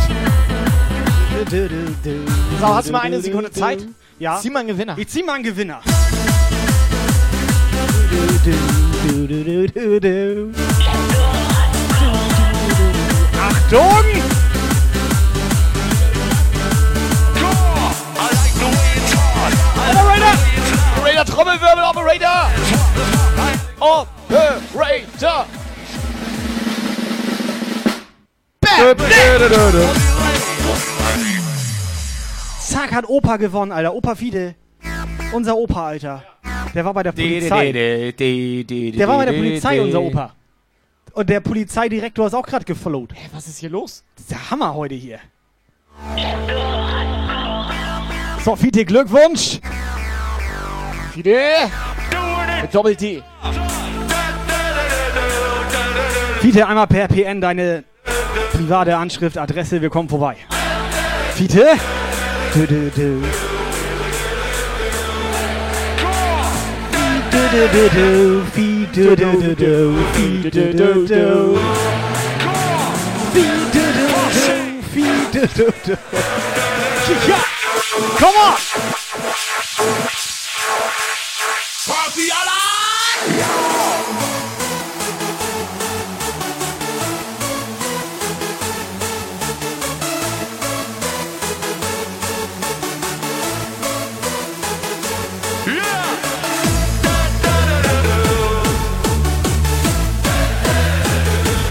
[2.60, 3.86] So, hast du mal eine Sekunde Zeit?
[4.20, 4.40] Ja.
[4.40, 4.98] Zieh mal einen Gewinner.
[4.98, 5.82] Ich zieh mal einen Gewinner.
[13.42, 14.06] Achtung!
[19.90, 20.36] Operator!
[20.98, 22.52] Operator, Trommelwirbel, Operator!
[23.80, 25.46] Operator!
[32.60, 33.94] Zack, hat Opa gewonnen, Alter.
[33.94, 34.56] Opa Fide.
[35.32, 36.24] Unser Opa, Alter.
[36.74, 37.72] Der war bei der Polizei.
[37.72, 40.34] Der war bei der Polizei, unser Opa.
[41.14, 43.14] Und der Polizeidirektor ist auch gerade gefollowt.
[43.14, 44.04] Hä, was ist hier los?
[44.16, 45.20] Das ist der Hammer heute hier.
[48.44, 49.60] So, Fiete, Glückwunsch.
[51.14, 51.70] Fide!
[52.64, 53.22] Mit Doppel-T.
[56.40, 57.84] Fiete, einmal per PN deine
[58.52, 60.36] private Anschrift, Adresse, wir kommen vorbei.
[61.36, 61.66] Fiete?
[62.54, 63.22] Du, du, du.
[67.32, 69.96] Du, du, du, du.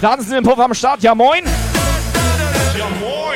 [0.03, 0.19] Alarm!
[0.19, 1.45] Tanzen im Puff am Start, ja moin!
[2.77, 3.30] Ja moin!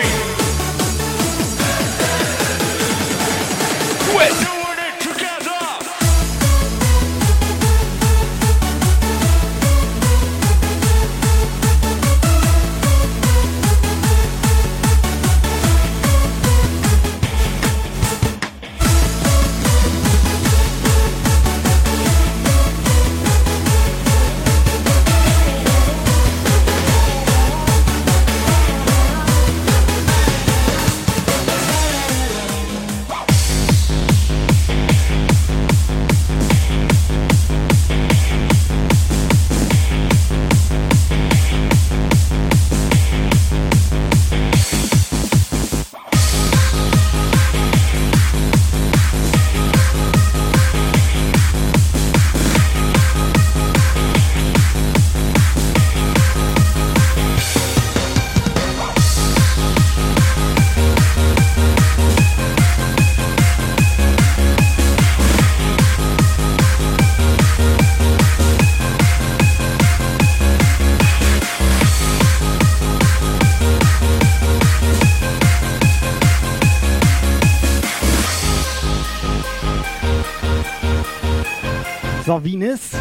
[82.27, 82.93] So, Wienes.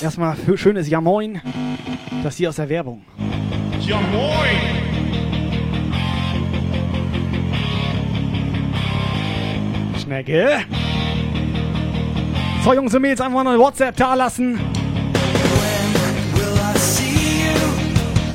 [0.00, 1.40] Erstmal für schönes Ja Moin.
[2.22, 3.02] Das hier aus der Werbung.
[3.80, 4.80] Ja moin!
[10.00, 10.60] Schnecke.
[12.62, 14.60] So, Jungs und Mädels, einfach mal eine WhatsApp da lassen.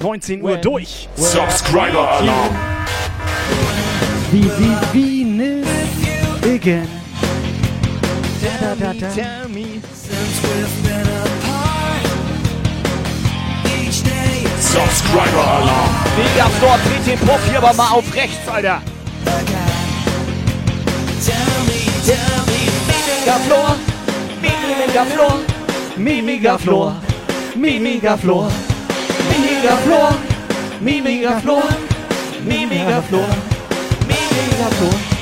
[0.02, 1.08] 19 Uhr durch.
[1.16, 2.56] Subscriber Alarm.
[4.32, 5.64] Wie, wie, wie, ne,
[6.44, 6.95] again
[8.80, 9.08] da, da,
[14.04, 14.46] day.
[14.60, 15.90] Subscriber Alarm.
[16.18, 18.82] Mega Store, dreht den Puff hier aber mal auf rechts, Alter.
[23.26, 23.76] Mega Floor,
[24.42, 25.40] Mega Floor,
[25.98, 26.96] Mega Floor,
[27.56, 28.52] Mega Floor,
[29.30, 30.16] Mega Floor,
[30.82, 31.64] Mega Floor,
[32.44, 33.28] Mega Floor,
[34.08, 35.15] Mega Floor.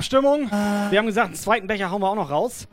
[0.00, 0.50] Abstimmung.
[0.50, 2.66] Wir haben gesagt, einen zweiten Becher hauen wir auch noch raus.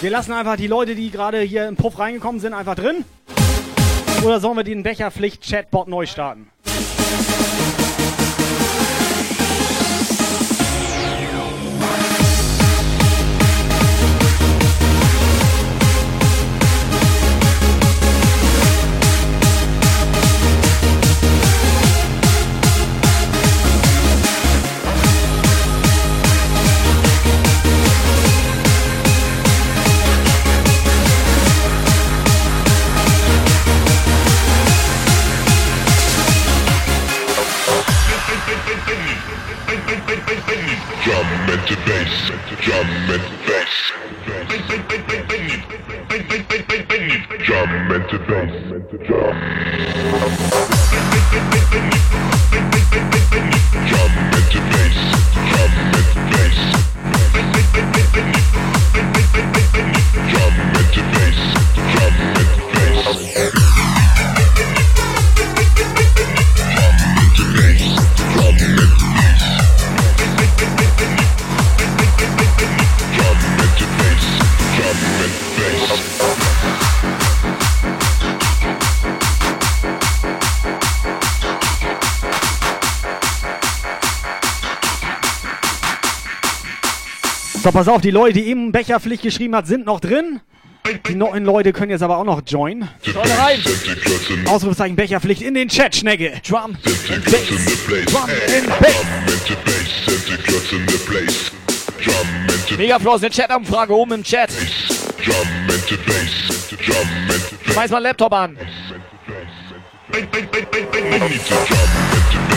[0.00, 3.04] Wir lassen einfach die Leute, die gerade hier im Puff reingekommen sind, einfach drin.
[4.24, 6.50] Oder sollen wir den Becherpflicht-Chatbot neu starten?
[87.72, 90.40] Pass auf, die Leute, die eben Becherpflicht geschrieben hat, sind noch drin.
[91.08, 92.88] Die neuen Leute können jetzt aber auch noch joinen.
[93.02, 93.60] Schau rein.
[94.46, 96.40] Ausrufezeichen Becherpflicht in den Chat, Schnecke.
[96.46, 97.48] Drum and bass.
[98.06, 99.12] Drum and bass.
[99.58, 99.64] In.
[102.04, 104.50] Drum Megaflor ist eine Chat-Umfrage oben im Chat.
[105.24, 105.36] Drum.
[106.84, 108.56] Drum Schmeiß mal Laptop an.
[110.14, 112.51] I need to drum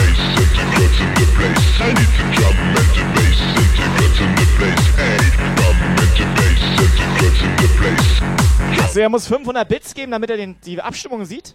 [8.96, 11.54] Also er muss 500 Bits geben, damit er den, die Abstimmung sieht.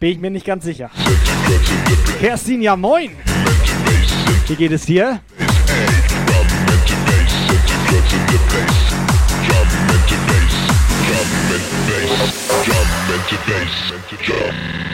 [0.00, 0.90] Bin ich mir nicht ganz sicher.
[2.18, 3.16] Kerstin, ja moin.
[4.48, 5.20] Wie geht es dir?
[12.64, 13.92] Drum and bass.
[14.26, 14.91] Drum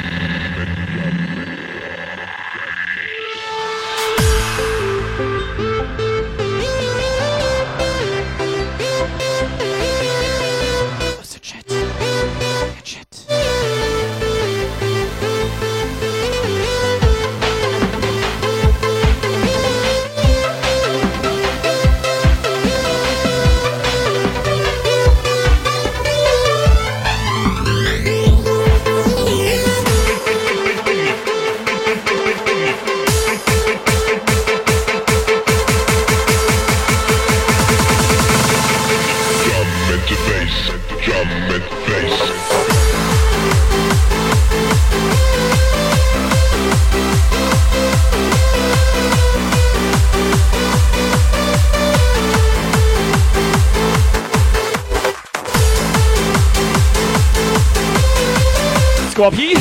[59.19, 59.53] Scorpi.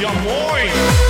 [0.00, 1.09] Ja moin.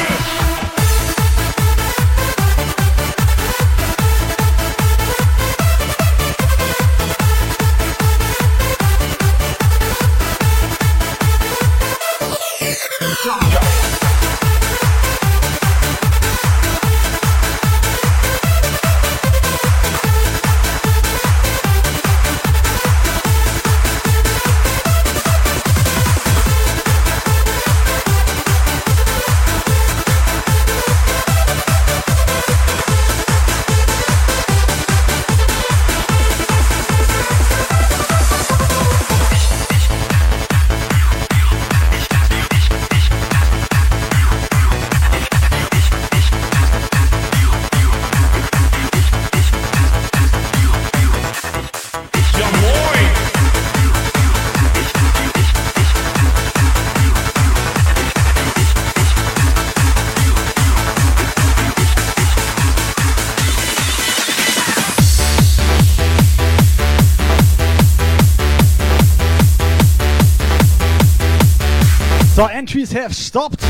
[73.01, 73.63] Have stopped.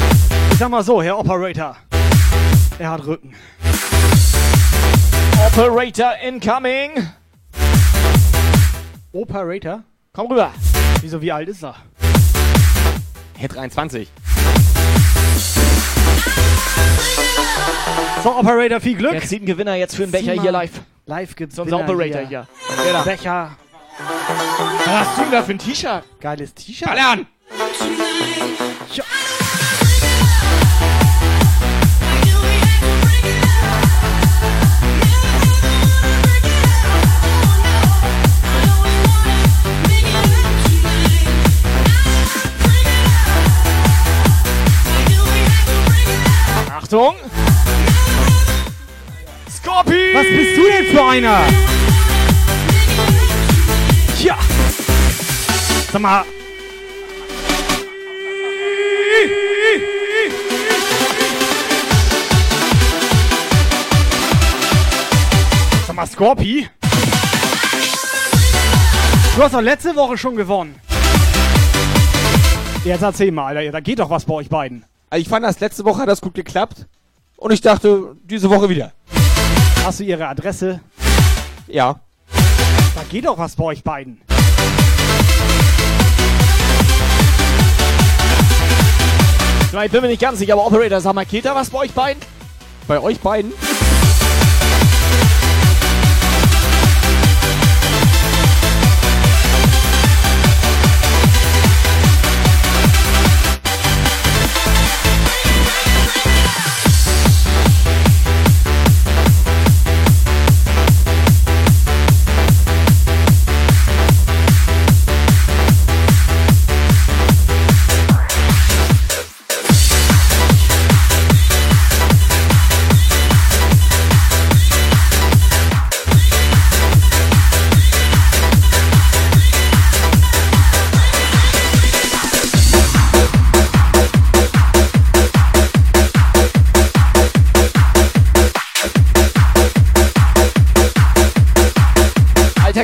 [0.51, 1.77] Ich sag mal so, Herr Operator.
[2.77, 3.33] Er hat Rücken.
[5.47, 7.07] Operator incoming.
[9.13, 9.83] Operator?
[10.11, 10.51] Komm rüber.
[10.99, 11.75] Wieso, wie alt ist er?
[13.37, 14.09] Hey, 23.
[18.23, 19.13] So, Operator, viel Glück.
[19.13, 20.81] Jetzt zieht ein Gewinner jetzt für einen Becher hier live.
[21.05, 22.47] Live gibt's So Operator hier.
[22.83, 23.03] Wer da?
[23.03, 23.51] Becher.
[23.97, 26.03] Was hast du denn da für ein T-Shirt?
[26.19, 26.89] Geiles T-Shirt.
[26.89, 27.27] Ballern!
[28.93, 29.03] Ja.
[46.91, 47.15] Achtung!
[49.49, 50.13] Scorpi!
[50.13, 51.41] Was bist du denn für einer?
[54.21, 54.37] Ja.
[55.91, 56.25] Sag mal.
[66.01, 66.67] mal, Scorpi.
[69.35, 70.75] Du hast doch letzte Woche schon gewonnen.
[72.83, 74.83] Jetzt erzähl mal, Alter, da geht doch was bei euch beiden.
[75.15, 76.87] Ich fand das letzte Woche hat das gut geklappt.
[77.37, 78.91] Und ich dachte, diese Woche wieder.
[79.83, 80.79] Hast du ihre Adresse?
[81.67, 81.99] Ja.
[82.95, 84.21] Da geht doch was bei euch beiden.
[89.83, 91.91] Ich bin mir nicht ganz sicher, aber Operator, sag mal, geht da was bei euch
[91.91, 92.21] beiden?
[92.87, 93.53] Bei euch beiden?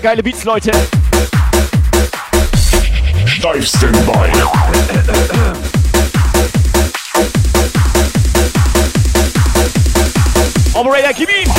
[0.07, 0.71] geile Beats, Leute.
[3.25, 4.31] Steif Standby.
[10.73, 11.56] Operator, gib ihm!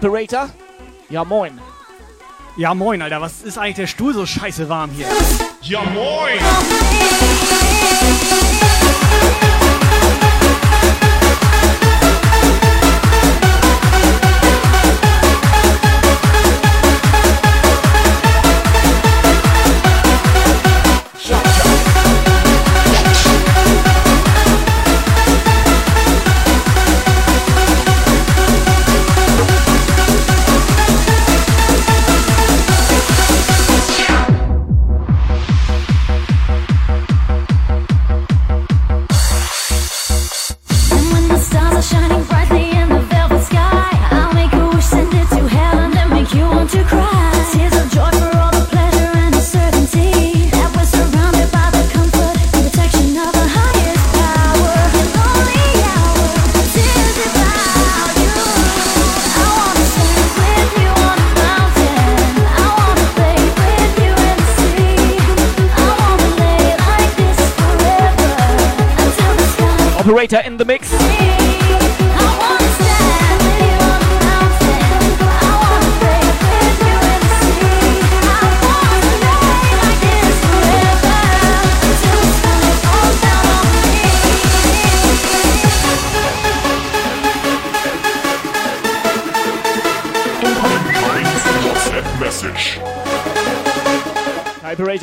[0.00, 0.50] Hyperator.
[1.10, 1.58] Ja, moin.
[2.56, 3.20] Ja, moin, Alter.
[3.20, 5.06] Was ist eigentlich der Stuhl so scheiße warm hier?
[5.62, 6.38] Ja, moin!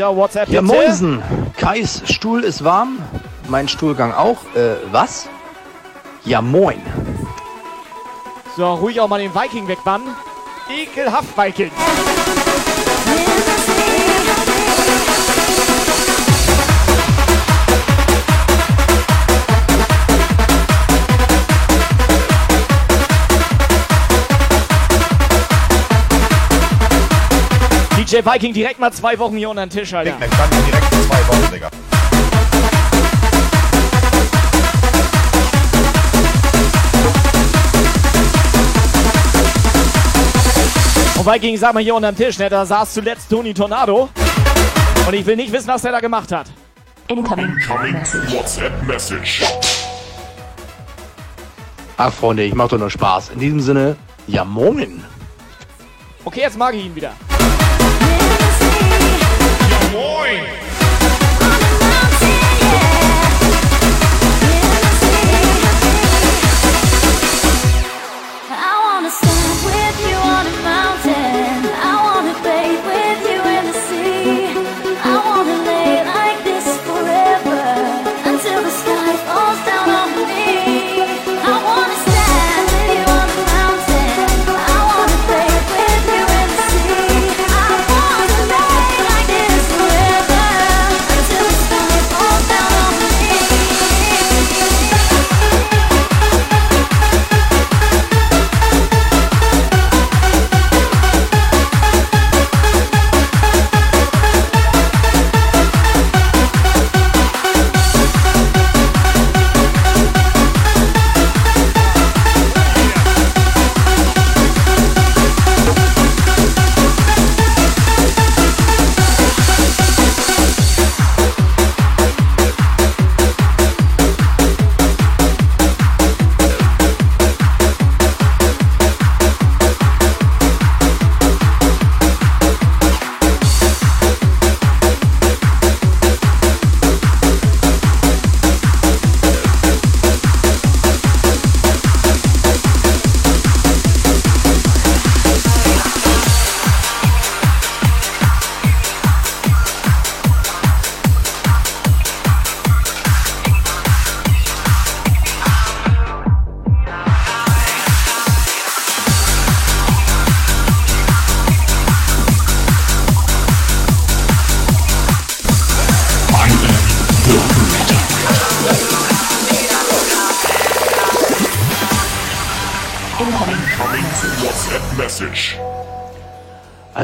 [0.06, 0.50] Welcher WhatsApp?
[0.50, 1.24] Ja, Moisen.
[1.58, 3.00] Kais Stuhl ist warm.
[3.48, 4.38] Mein Stuhlgang auch.
[4.56, 5.28] Äh, was?
[6.24, 6.80] Ja, moin.
[8.56, 10.08] So, ruhig auch mal den Viking wegbannen.
[10.70, 11.72] Ekelhaft Viking.
[28.16, 30.12] Chef Viking direkt mal zwei Wochen hier unter den Tisch, Alter.
[30.18, 31.70] Dann kann direkt zwei Wochen, Digga.
[41.18, 42.48] Und Viking, sag mal hier unter den Tisch, ne?
[42.48, 44.08] Da saß zuletzt Tony Tornado.
[45.06, 46.48] Und ich will nicht wissen, was der da gemacht hat.
[47.10, 47.96] Incoming, Incoming
[48.32, 49.44] WhatsApp Message.
[51.98, 53.32] Ach, Freunde, ich mach doch nur Spaß.
[53.32, 55.04] In diesem Sinne, ja, moin.
[56.24, 57.12] Okay, jetzt mag ich ihn wieder.
[59.96, 60.75] point.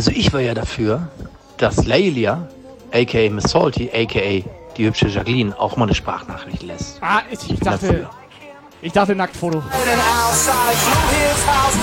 [0.02, 1.10] Also ich war ja dafür,
[1.58, 2.48] dass Leila,
[2.92, 4.44] aka Miss Salty, aka
[4.76, 6.98] die hübsche Jacqueline, auch mal eine Sprachnachricht lässt.
[7.02, 8.10] Ah, ich, ich dachte.
[8.82, 9.60] Ich dachte Nacktfoto.
[9.60, 11.82] outside through his house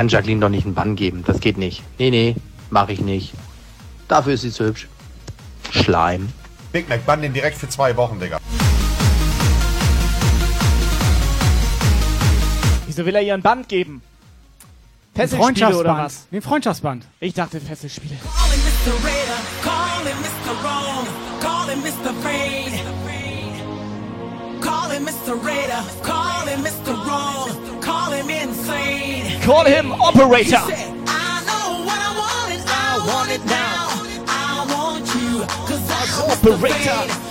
[0.00, 1.24] kann Jacqueline doch nicht einen Bann geben.
[1.26, 1.82] Das geht nicht.
[1.98, 2.34] Nee, nee,
[2.70, 3.34] mach ich nicht.
[4.08, 4.88] Dafür ist sie zu hübsch.
[5.72, 6.30] Schleim.
[6.72, 8.38] Big Mac, bann den direkt für zwei Wochen, Digga.
[12.86, 14.00] Wieso will er ihr ein Band geben?
[15.14, 15.98] Fesselspiele oder Freundschaftsband.
[15.98, 16.26] was?
[16.32, 17.04] Ein Freundschaftsband.
[17.20, 18.14] Ich dachte Fesselspiele.
[18.14, 18.92] Mr.
[19.04, 20.64] Raider, call him Mr.
[20.64, 21.06] Wrong,
[21.42, 22.14] call him Mr.
[22.22, 22.99] Fade.
[25.00, 25.42] Him Mr.
[25.42, 26.92] Raider, call him Mr.
[27.06, 29.40] Wrong, call him insane.
[29.40, 30.50] Call him Operator.
[30.50, 33.88] Said, I know what I want and I want it now.
[34.28, 36.52] I want you, cause I'm Mr.
[36.52, 37.29] Operator.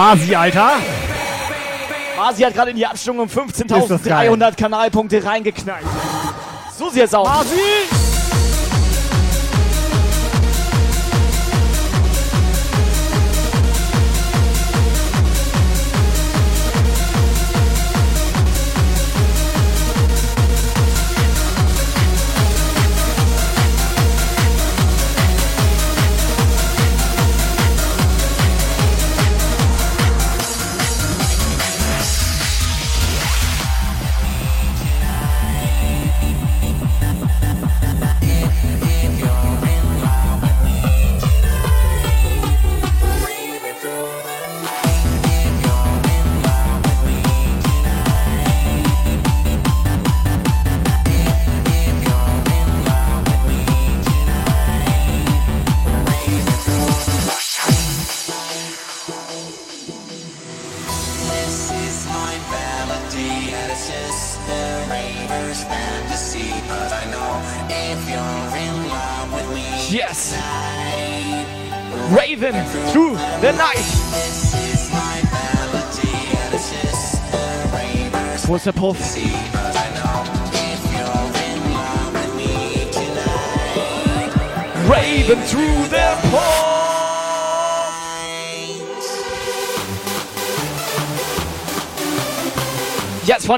[0.00, 0.78] Masi, Alter.
[2.16, 5.84] Masi hat gerade in die Abstimmung um 15.300 Kanalpunkte reingeknallt.
[6.74, 7.28] So sieht es aus.
[7.28, 7.60] Masi!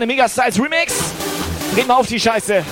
[0.06, 0.94] Mega Styles Remix.
[1.74, 2.64] Dreh mal auf die Scheiße.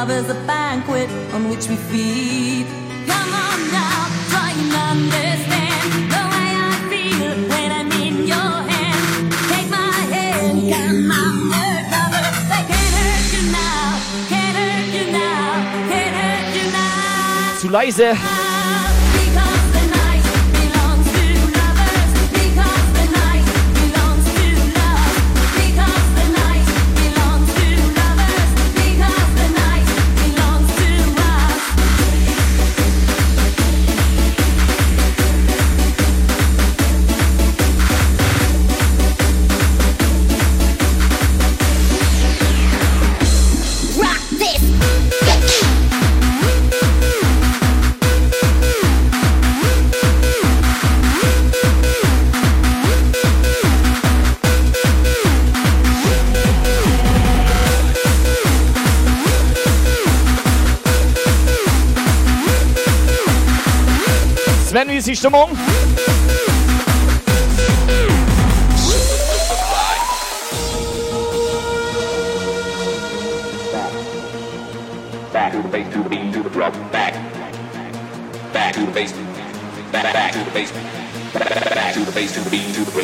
[0.00, 2.66] love is a banquet on which we feed.
[3.10, 4.00] Come on now,
[4.30, 9.32] try and understand the way I feel when I'm in your hand.
[9.50, 11.36] Take my hand, come on.
[12.50, 13.86] They can't hurt you now,
[14.32, 15.46] can't hurt you now,
[15.90, 17.58] can't hurt you now.
[17.60, 18.37] Zu leise.
[65.20, 65.52] justement.
[75.32, 75.92] Back to the base.
[78.52, 78.74] Back.
[78.74, 79.12] To the base.
[79.92, 80.72] Back to the base.
[81.32, 82.97] Back to the base, to the beat, to the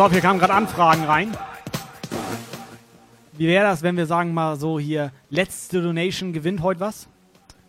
[0.00, 1.36] pass auf, hier kamen gerade Anfragen rein.
[3.32, 7.06] Wie wäre das, wenn wir sagen mal so hier, letzte Donation gewinnt heute was?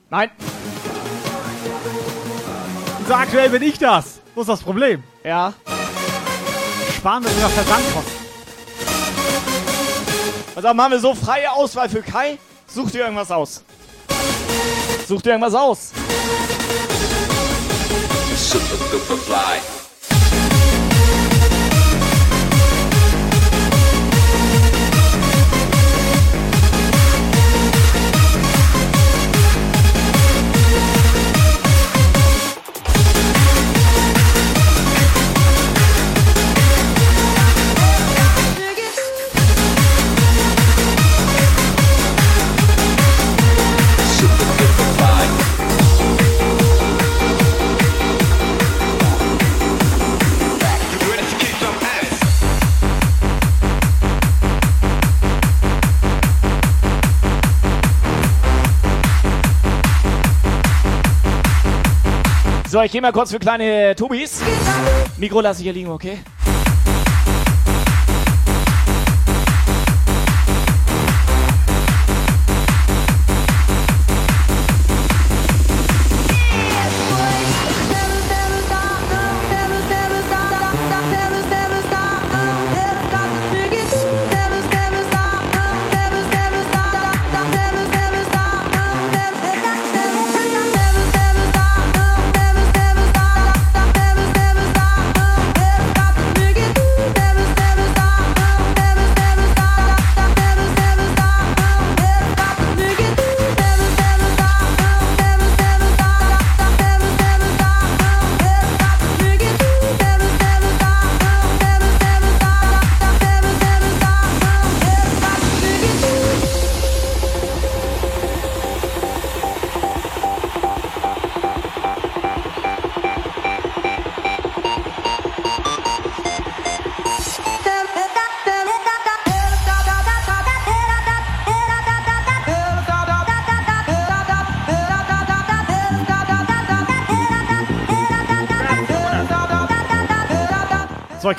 [0.10, 0.30] Nein.
[3.06, 4.22] So aktuell bin ich das.
[4.34, 5.04] Wo ist das Problem?
[5.26, 5.54] Ja.
[6.96, 8.14] Sparen wir sogar Versandkosten.
[10.56, 12.38] Pass auf, machen wir so freie Auswahl für Kai.
[12.66, 13.62] Such dir irgendwas aus.
[15.06, 15.92] Such dir irgendwas aus.
[18.38, 19.81] Super duper fly.
[62.72, 64.42] So, ich gehe mal kurz für kleine Tobis.
[65.18, 66.20] Mikro lasse ich hier liegen, okay?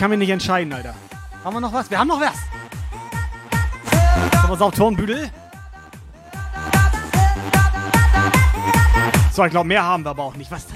[0.02, 0.96] Kann mich nicht entscheiden, Alter.
[1.44, 1.88] Haben wir noch was?
[1.88, 2.34] Wir haben noch was.
[4.32, 5.30] Pass auf, Turnbüdel.
[9.32, 10.50] So, ich glaube, mehr haben wir aber auch nicht.
[10.50, 10.66] Was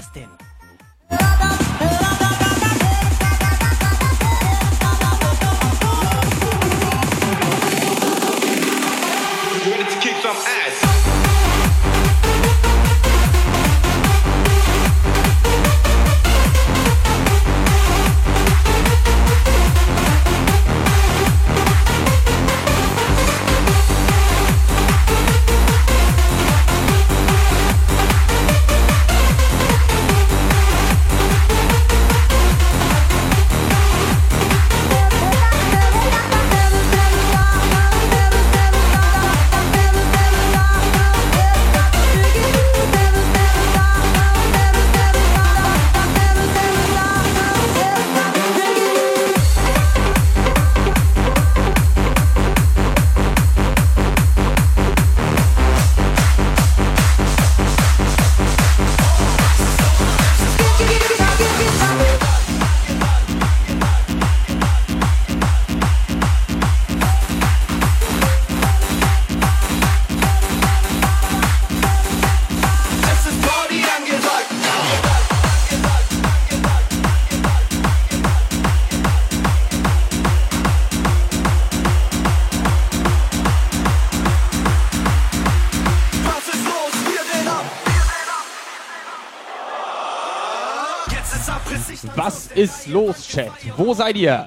[92.57, 93.51] ist los, Chat?
[93.77, 94.45] Wo seid ihr?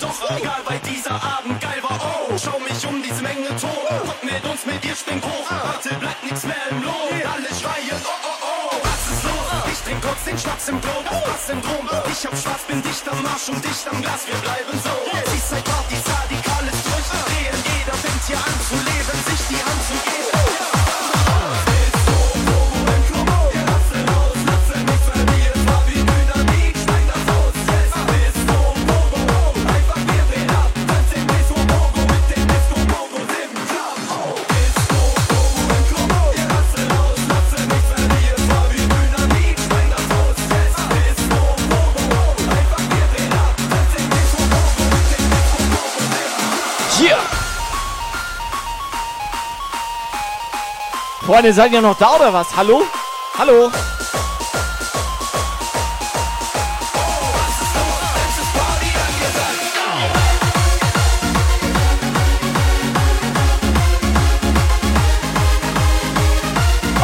[0.00, 2.00] Doch egal, weil dieser Abend geil war.
[2.00, 3.88] Oh, schau mich um diese Menge tot.
[3.88, 5.50] Kommt mit uns, mit dir springt hoch.
[5.50, 7.12] Warte, bleibt nichts mehr im Lohn.
[7.12, 8.76] Alle schreien, oh, oh, oh.
[8.82, 9.72] Was ist los?
[9.72, 11.04] Ich trink kurz den Schnaps im Blut.
[11.04, 11.86] Was Syndrom?
[12.10, 14.26] Ich hab Spaß, bin dicht am Marsch und dicht am Glas.
[14.26, 14.94] Wir bleiben so.
[15.30, 17.58] Seaside Partys, radikales Durchdrehen.
[17.68, 18.91] Jeder fängt hier an zu leben,
[51.32, 52.54] Freunde, seid ihr noch da oder was?
[52.54, 52.82] Hallo?
[53.38, 53.72] Hallo?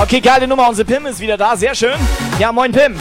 [0.03, 0.69] Okay, geile Nummer.
[0.69, 1.57] Unser Pim ist wieder da.
[1.57, 1.99] Sehr schön.
[2.39, 2.99] Ja, moin Pim.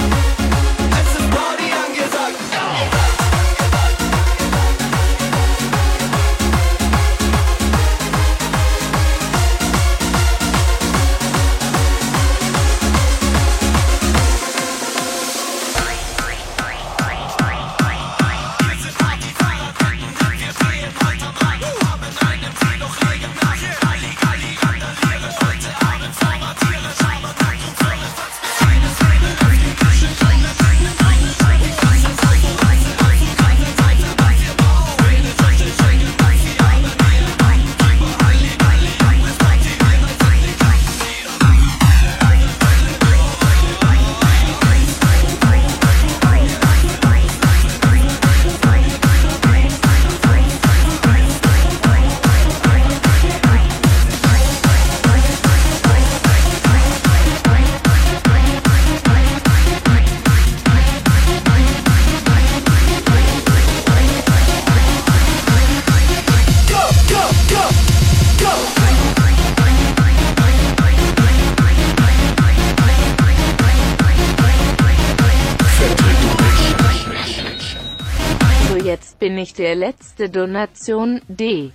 [80.18, 81.72] Letzte Donation D.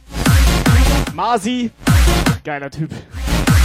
[1.14, 1.70] Masi.
[2.44, 2.90] Geiler Typ.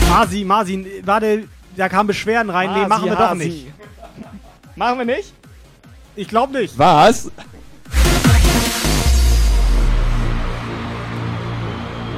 [0.10, 2.72] Masi, Masi, warte, da kamen Beschwerden rein.
[2.74, 3.46] nee, Masi, machen wir doch Hasi.
[3.48, 3.68] nicht.
[4.76, 5.34] Machen wir nicht?
[6.16, 6.78] Ich glaube nicht.
[6.78, 7.32] Was?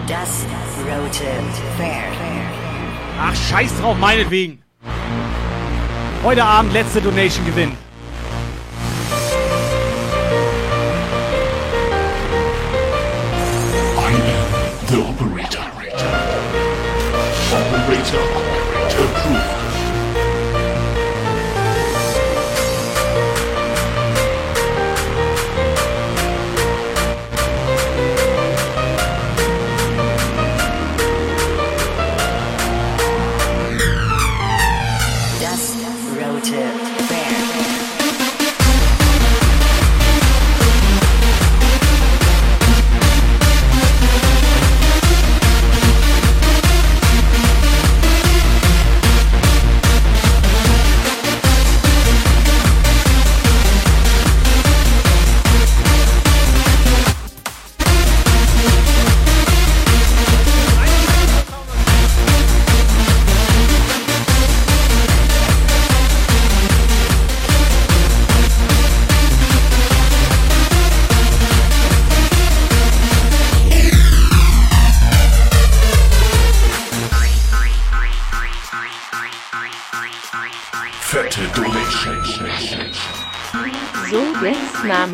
[0.07, 0.45] Das
[0.85, 1.29] rote
[1.77, 2.17] Pferd.
[3.21, 4.61] Ach, scheiß drauf, meinetwegen.
[6.23, 7.88] Heute Abend letzte Donation gewinnen.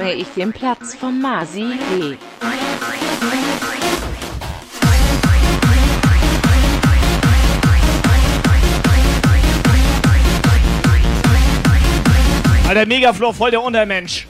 [0.06, 2.15] Nahme ich den Platz von Masi W.
[12.68, 14.27] Alter, Megaflow, voll der Untermensch.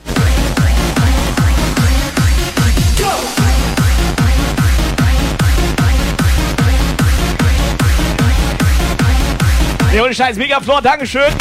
[9.92, 11.32] Nee, ohne Scheiß, Megafloor, Dankeschön.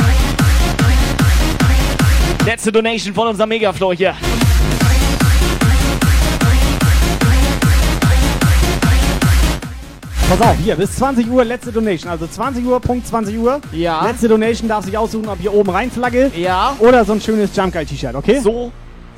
[2.46, 4.16] Letzte Donation von unserem Megafloor hier.
[10.30, 12.12] Pass auf, hier, bis 20 Uhr letzte Donation.
[12.12, 13.62] Also 20 Uhr, Punkt 20 Uhr.
[13.72, 14.06] Ja.
[14.06, 16.32] Letzte Donation darf sich aussuchen, ob hier oben rein Flagge.
[16.36, 16.76] Ja.
[16.78, 18.40] Oder so ein schönes Jump Guy T-Shirt, okay?
[18.40, 18.72] So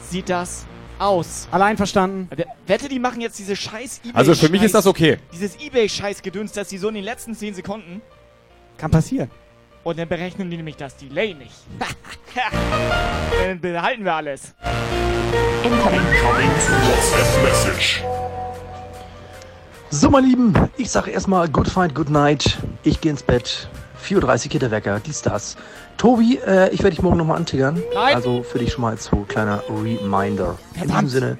[0.09, 0.65] sieht das
[0.97, 1.49] aus.
[1.51, 2.29] Alle einverstanden?
[2.65, 5.17] Wette, die machen jetzt diese scheiß ebay Also für mich ist das okay.
[5.33, 8.01] Dieses Ebay-Scheiß-Gedöns, dass die so in den letzten 10 Sekunden.
[8.77, 9.29] Kann passieren.
[9.87, 11.53] Und dann berechnen die nämlich das Delay nicht.
[13.41, 14.53] dann behalten wir alles.
[15.63, 18.03] WhatsApp Message.
[19.89, 22.57] So, meine Lieben, ich sage erstmal Good Fight, Good Night.
[22.83, 23.69] Ich gehe ins Bett.
[24.05, 25.55] 4.30 Uhr geht der Wecker, dies, das.
[25.95, 27.81] Tobi, äh, ich werde dich morgen nochmal antiggern.
[27.93, 28.13] Nein.
[28.13, 30.59] Also für dich schon mal als so kleiner Reminder.
[30.75, 31.39] In diesem Sinne,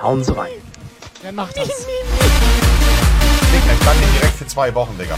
[0.00, 0.52] hauen Sie rein.
[1.22, 1.66] Wer macht das?
[1.66, 1.88] Digga,
[3.72, 5.16] ich kann den direkt für zwei Wochen, Digga.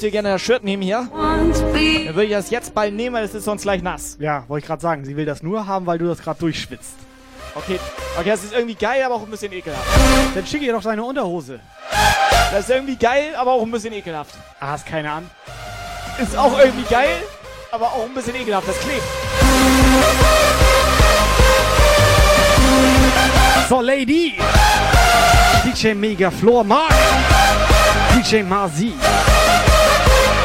[0.00, 1.10] Möchte gerne das Shirt nehmen hier.
[1.12, 4.16] Dann würde ich das jetzt bald nehmen, weil es ist sonst gleich nass.
[4.18, 5.04] Ja, wollte ich gerade sagen.
[5.04, 6.94] Sie will das nur haben, weil du das gerade durchschwitzt.
[7.54, 7.78] Okay,
[8.18, 9.86] okay, das ist irgendwie geil, aber auch ein bisschen ekelhaft.
[10.34, 11.60] Dann schicke ihr doch deine Unterhose.
[12.50, 14.34] Das ist irgendwie geil, aber auch ein bisschen ekelhaft.
[14.58, 15.30] Ah, hast keine an.
[16.18, 17.16] Ist auch irgendwie geil,
[17.70, 18.68] aber auch ein bisschen ekelhaft.
[18.68, 19.02] Das klebt.
[23.68, 24.38] So, Lady.
[25.62, 26.94] DJ Mega Floor Mark.
[28.16, 28.94] DJ Marzi.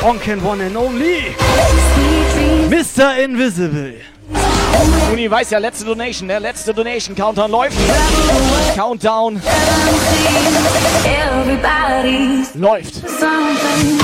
[0.05, 1.35] Onken One and Only.
[2.69, 3.17] Mr.
[3.17, 3.95] Invisible.
[5.09, 7.15] Muni weiß ja, letzte Donation, der letzte Donation.
[7.15, 7.75] Countdown läuft.
[8.75, 9.41] Countdown
[11.05, 12.93] everybody's läuft.
[12.95, 13.99] something.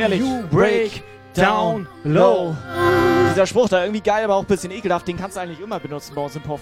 [0.00, 0.20] Ehrlich.
[0.20, 1.02] You break
[1.34, 2.56] down low.
[3.30, 5.06] Dieser Spruch da, irgendwie geil, aber auch ein bisschen ekelhaft.
[5.06, 6.60] Den kannst du eigentlich immer benutzen bei uns im Puff.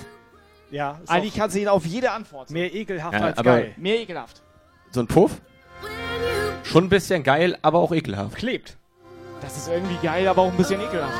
[0.70, 2.51] Ja, Eigentlich kannst du ihn auf jede Antwort.
[2.51, 3.74] Mehr ekelhaft Ja, als aber- geil.
[3.78, 4.43] Mehr ekelhaft.
[4.90, 5.40] So ein Puff?
[6.65, 8.36] Schon ein bisschen geil, aber auch ekelhaft.
[8.36, 8.77] Klebt.
[9.40, 11.16] Das ist irgendwie geil, aber auch ein bisschen ekelhaft.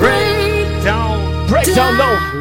[0.00, 1.46] Break down.
[1.48, 2.39] Break down low.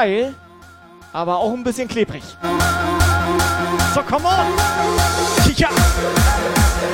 [0.00, 0.34] Geil,
[1.12, 2.22] aber auch ein bisschen klebrig.
[3.94, 4.46] So, come on.
[5.56, 5.68] Ja.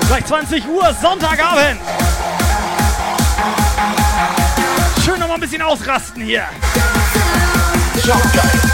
[0.08, 1.80] Gleich 20 Uhr, Sonntagabend.
[5.04, 6.46] Schön noch mal ein bisschen ausrasten hier.
[8.04, 8.65] Ja.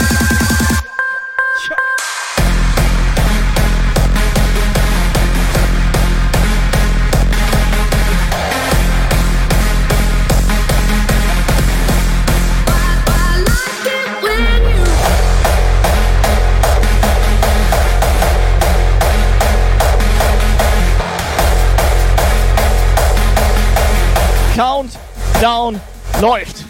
[25.43, 25.81] Countdown
[26.21, 26.62] läuft.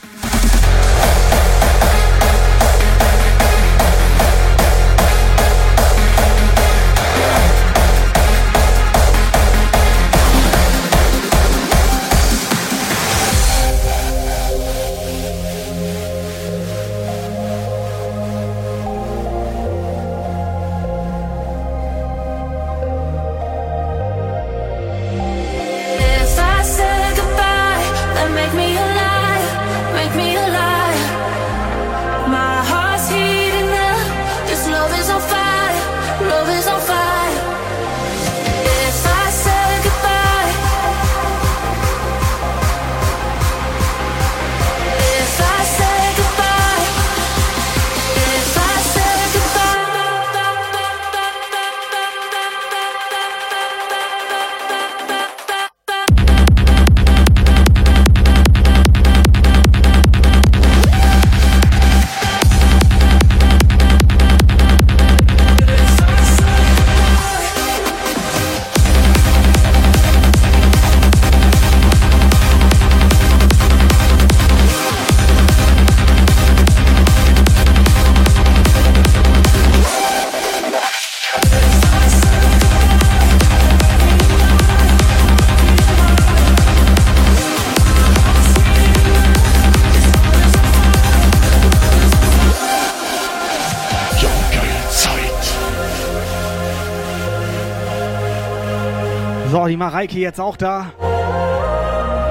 [99.94, 100.92] Mareike jetzt auch da.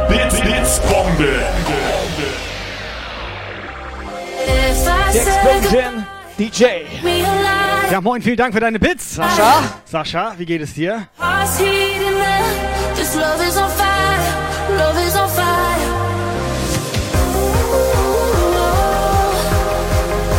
[0.09, 1.29] Bits, Bits, Bombe.
[5.15, 6.05] Explosion
[6.37, 6.65] DJ.
[7.89, 9.15] Ja, moin, vielen Dank für deine Bits.
[9.15, 9.63] Sascha?
[9.85, 11.07] Sascha, wie geht es dir?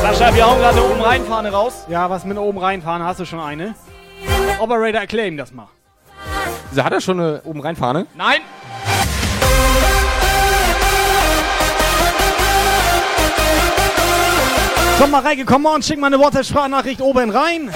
[0.01, 1.85] Sascha, wir hauen gerade eine oben reinfahne raus.
[1.87, 3.01] Ja, was mit oben reinfahren?
[3.01, 3.75] Hast du schon eine?
[4.59, 5.69] Operator, erklär ihm das mal.
[6.81, 8.07] Hat er schon eine oben reinfahne?
[8.15, 8.41] Nein!
[14.97, 17.63] Komm mal rein, komm mal und schick mal eine WhatsApp-Sprachnachricht oben rein.
[17.63, 17.73] Und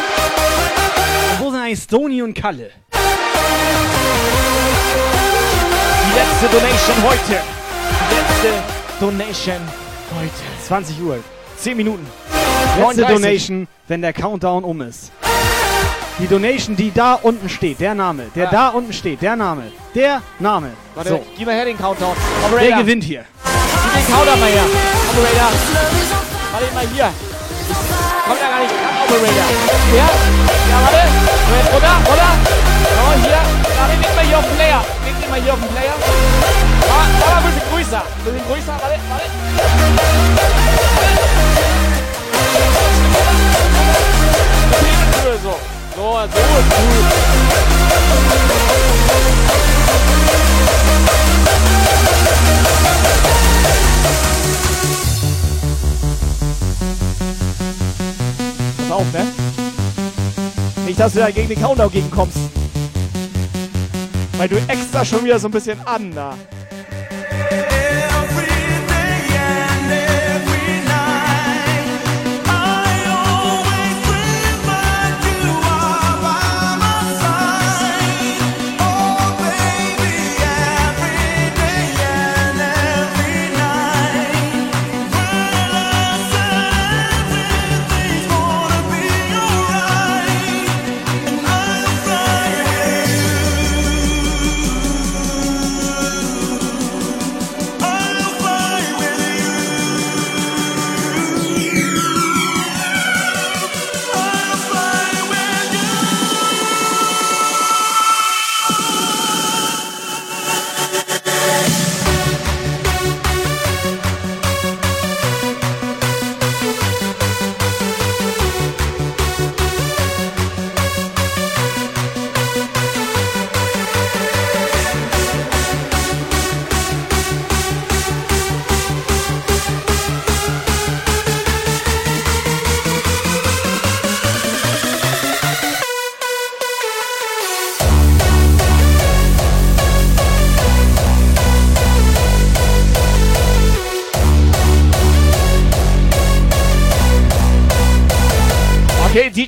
[1.39, 2.71] wo sind eigentlich Stony und Kalle?
[6.03, 7.41] Die letzte Donation heute.
[8.09, 8.53] Die letzte
[8.99, 9.61] Donation
[10.17, 10.31] heute.
[10.67, 11.19] 20 Uhr.
[11.57, 12.07] 10 Minuten.
[12.77, 13.15] Letzte 39.
[13.15, 15.11] Donation, wenn der Countdown um ist.
[16.19, 18.49] Die Donation, die da unten steht, der Name, der Ja.
[18.51, 20.71] da unten steht, der Name, der Name.
[20.95, 22.15] Warte, so, gib mal her den Countdown.
[22.15, 23.23] wer Operator, gewinnt hier?
[23.43, 24.63] gib den Countdown mal her.
[25.11, 25.49] Operator.
[26.51, 27.09] Warte mal hier.
[28.27, 29.47] Kommt ja gar nicht ran, Operator.
[29.93, 30.09] Ja,
[30.69, 31.03] ja, warte.
[31.57, 32.31] Jetzt runter, runter.
[32.97, 33.41] So, hier.
[33.77, 34.81] Warte, leg mal hier auf den Player.
[35.05, 35.93] Leg den mal hier auf den Player.
[36.81, 38.01] Da mal ein bisschen größer.
[38.01, 40.36] Ein bisschen größer, warte, warte.
[45.97, 46.03] So.
[46.03, 46.37] So, ist gut.
[58.77, 59.27] Pass auf, ne?
[60.85, 62.37] Nicht, dass du da gegen den Countdown gegenkommst.
[64.37, 66.35] Weil du extra schon wieder so ein bisschen an da.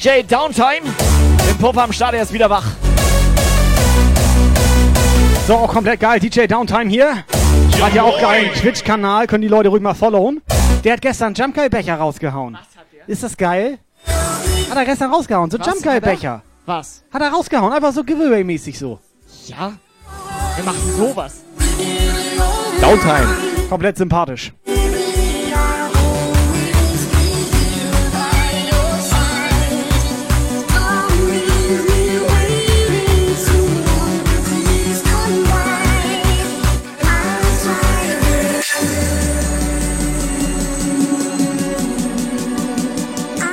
[0.09, 0.81] DJ Downtime.
[1.47, 2.65] Den Puff am Start, er ist wieder wach.
[5.45, 6.19] So, auch komplett geil.
[6.19, 7.23] DJ Downtime hier.
[7.79, 8.49] Hat ja auch geil.
[8.55, 10.41] Twitch-Kanal, können die Leute ruhig mal followen.
[10.83, 12.57] Der hat gestern Jump Guy Becher rausgehauen.
[13.05, 13.77] Ist das geil?
[14.07, 16.09] Hat er gestern rausgehauen, so Was Jump Guy hat er?
[16.09, 16.41] Becher.
[16.65, 17.03] Was?
[17.13, 18.97] Hat er rausgehauen, einfach so Giveaway-mäßig so.
[19.45, 19.73] Ja?
[20.55, 21.43] Wir machen sowas.
[22.81, 23.27] Downtime.
[23.69, 24.53] Komplett sympathisch.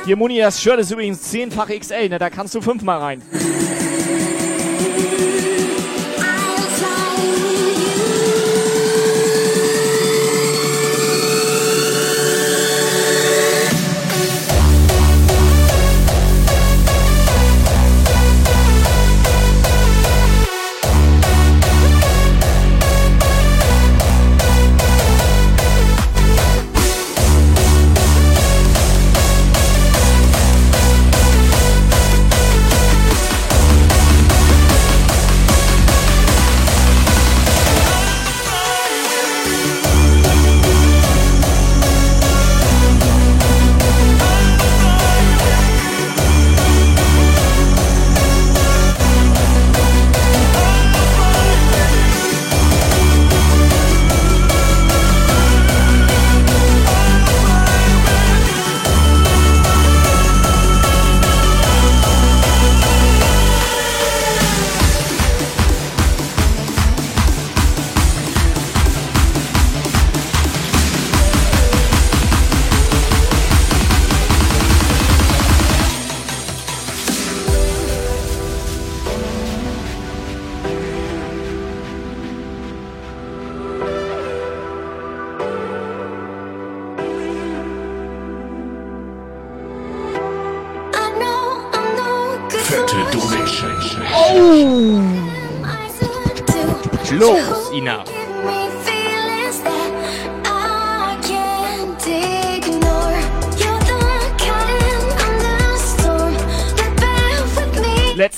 [0.06, 2.20] Hier, Muni, das Shirt ist übrigens zehnfach XL, ne?
[2.20, 3.22] Da kannst du fünfmal rein.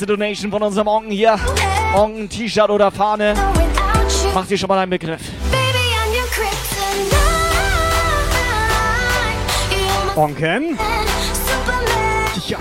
[0.08, 1.38] Donation von unserem Onken hier.
[1.94, 3.34] Onken, T-Shirt oder Fahne.
[4.34, 5.20] Macht dir schon mal einen Begriff.
[10.16, 10.78] Onken?
[12.46, 12.58] Ja.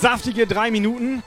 [0.00, 1.22] Saftige drei Minuten.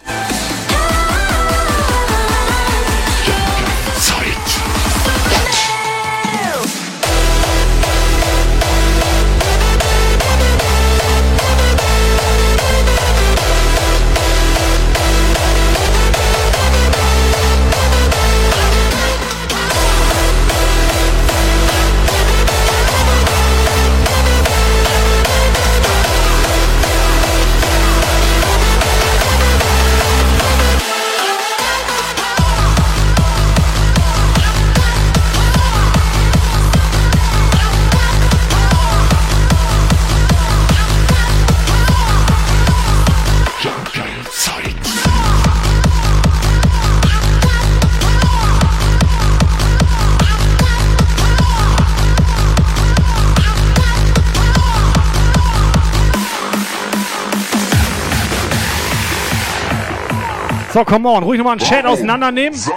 [60.84, 62.60] So, come on, ruhig nochmal einen Chat auseinandernehmen.
[62.60, 62.74] Seid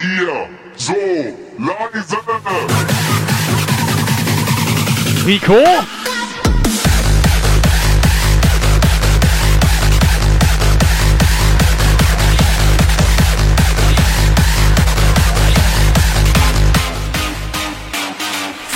[0.00, 0.94] ihr so
[1.58, 2.16] leise?
[5.26, 5.54] Rico?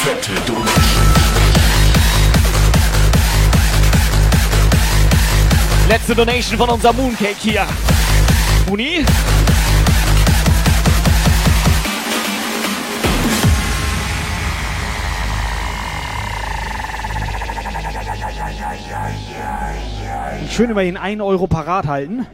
[0.04, 0.72] Fette Donation.
[5.88, 7.66] Letzte Donation von unserem Mooncake hier.
[8.72, 9.04] Muni?
[20.48, 22.26] Schön über den 1 Euro parat halten.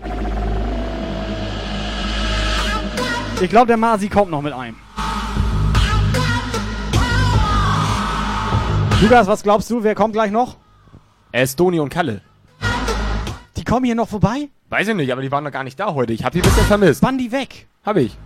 [3.40, 4.76] Ich glaube, der Masi kommt noch mit einem.
[9.02, 9.82] Lukas, was glaubst du?
[9.82, 10.56] Wer kommt gleich noch?
[11.32, 12.20] Estoni und Kalle.
[13.56, 14.50] Die kommen hier noch vorbei?
[14.70, 16.12] Weiß ich nicht, aber die waren noch gar nicht da heute.
[16.12, 17.02] Ich hab die bisher vermisst.
[17.02, 17.66] Wann die weg?
[17.84, 18.16] Hab ich.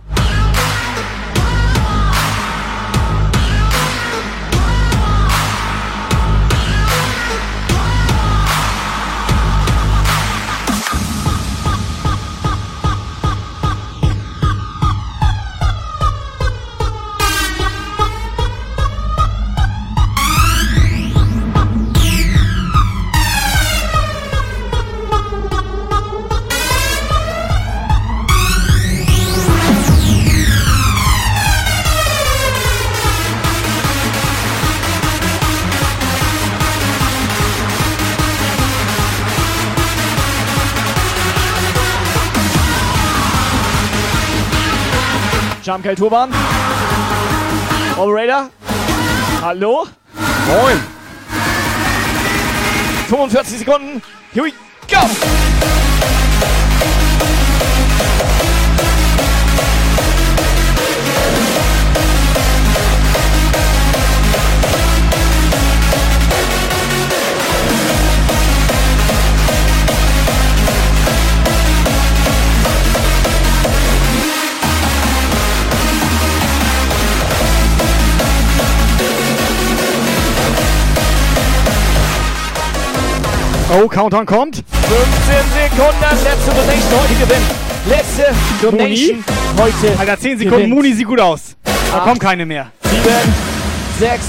[45.73, 46.29] Jumpkel Turban.
[47.97, 48.51] Operator.
[49.41, 49.87] Hallo?
[50.47, 50.77] Moin.
[53.07, 54.01] 45 Sekunden.
[54.33, 54.51] Here we
[54.87, 56.12] go.
[83.75, 84.57] Oh, Countdown kommt.
[84.57, 84.65] 15
[85.75, 86.23] Sekunden.
[86.23, 87.45] Letzte Donation heute gewinnt.
[87.89, 88.25] Letzte
[88.61, 89.23] Donation
[89.57, 89.99] heute.
[89.99, 90.57] Alter, 10 Sekunden.
[90.57, 90.73] gewinnt.
[90.75, 91.55] Muni sieht gut aus.
[91.63, 92.03] Da Acht.
[92.03, 92.71] kommt keine mehr.
[92.83, 93.03] 7,
[93.99, 94.21] 6,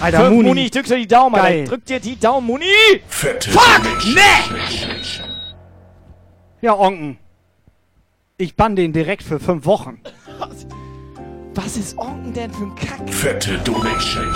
[0.00, 0.48] Alter, Für Muni.
[0.48, 1.60] Muni, ich drück dir die Daumen, Geil.
[1.60, 1.70] Alter.
[1.70, 2.64] Drück dir die Daumen, Muni!
[3.08, 3.82] Fette Fuck!
[3.84, 4.14] Donation.
[4.14, 5.24] Ne!
[6.60, 7.18] Ja, Onken.
[8.36, 10.00] Ich bann den direkt für fünf Wochen.
[11.54, 13.12] Was ist Onken denn für ein Kack?
[13.12, 14.34] Fette Donation.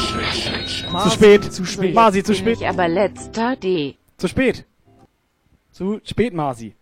[1.03, 1.53] Zu spät.
[1.53, 1.95] Zu spät.
[1.95, 2.61] Masi, zu spät.
[2.61, 3.97] ich aber letzter D.
[4.23, 4.65] Zu spät.
[5.73, 6.77] Zu spät, Masi.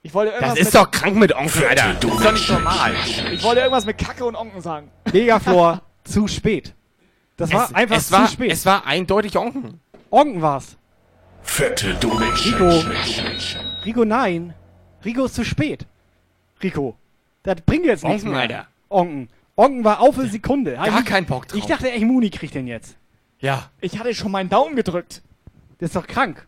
[0.00, 1.92] Ich wollte irgendwas Das ist mit, doch krank mit Onkel, Alter.
[1.92, 2.94] Das ist doch nicht normal.
[3.32, 4.90] Ich wollte irgendwas mit Kacke und Onken sagen.
[5.12, 6.72] Megaflor, zu spät.
[7.36, 8.50] Das war es, einfach es zu war, spät.
[8.50, 9.74] Es war eindeutig Onkel.
[10.10, 10.78] Onken war's.
[11.42, 12.54] Fette Donation.
[12.54, 12.88] Rico.
[13.84, 14.54] Rico, nein.
[15.04, 15.84] Rico ist zu spät.
[16.62, 16.96] Rico.
[17.42, 18.40] Das bringt jetzt nichts Onken, mehr.
[18.40, 18.66] Alter.
[18.88, 19.28] Onken.
[19.54, 20.76] Onken war auf eine Sekunde.
[20.76, 21.58] Gar ich, keinen Bock drauf.
[21.58, 22.96] Ich dachte echt, Muni kriegt den jetzt.
[23.38, 23.68] Ja.
[23.82, 25.20] Ich hatte schon meinen Daumen gedrückt.
[25.76, 26.46] Das ist doch krank.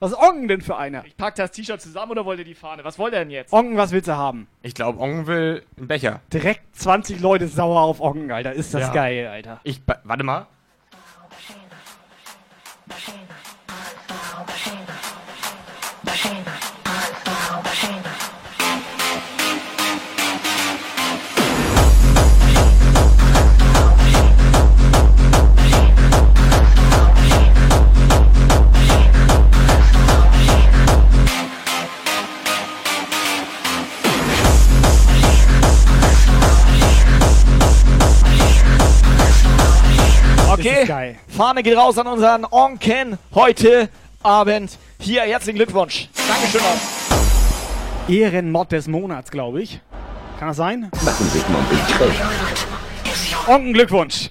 [0.00, 1.04] Was ist Onken denn für einer?
[1.04, 2.84] Ich pack das T-Shirt zusammen oder wollte die Fahne?
[2.84, 3.52] Was wollt ihr denn jetzt?
[3.52, 4.46] Onken, was willst du haben?
[4.62, 6.20] Ich glaube, Onkel will einen Becher.
[6.32, 8.52] Direkt 20 Leute sauer auf Onken, Alter.
[8.52, 8.92] Ist das Ja.
[8.92, 9.60] geil, Alter.
[9.64, 10.46] Ich, ba- warte mal.
[40.58, 41.16] Okay, ist geil.
[41.28, 43.88] Fahne geht raus an unseren Onken heute
[44.24, 44.76] Abend.
[44.98, 46.08] Hier, herzlichen Glückwunsch.
[46.26, 48.10] Dankeschön auch.
[48.10, 49.80] Ehrenmod des Monats, glaube ich.
[50.38, 50.90] Kann das sein?
[51.04, 52.12] Machen Sie mal bitte.
[53.46, 54.30] Onken, Glückwunsch.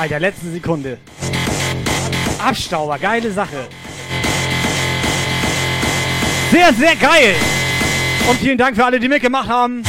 [0.00, 0.98] Alter, letzte Sekunde.
[2.38, 3.66] Abstauber, geile Sache.
[6.50, 7.34] Sehr, sehr geil.
[8.30, 9.82] Und vielen Dank für alle, die mitgemacht haben.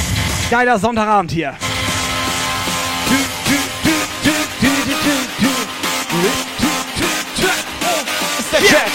[0.50, 1.56] Geiler Sonntagabend hier.
[8.40, 8.92] Ist der Chat.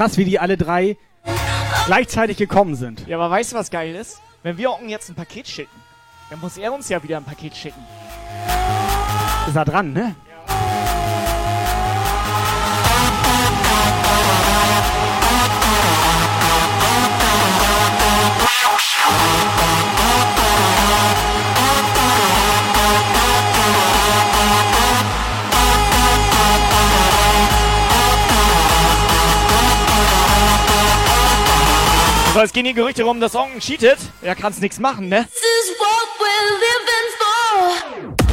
[0.00, 0.96] Krass, wie die alle drei
[1.84, 3.06] gleichzeitig gekommen sind.
[3.06, 4.22] Ja, aber weißt du, was geil ist?
[4.42, 5.76] Wenn wir Onken jetzt ein Paket schicken,
[6.30, 7.82] dann muss er uns ja wieder ein Paket schicken.
[9.46, 10.14] Ist er dran, ne?
[32.40, 33.98] So, es gehen die Gerüchte rum, dass Onken cheatet.
[34.22, 35.26] Er kann's nichts machen, ne?
[35.26, 38.29] This is what we're living for.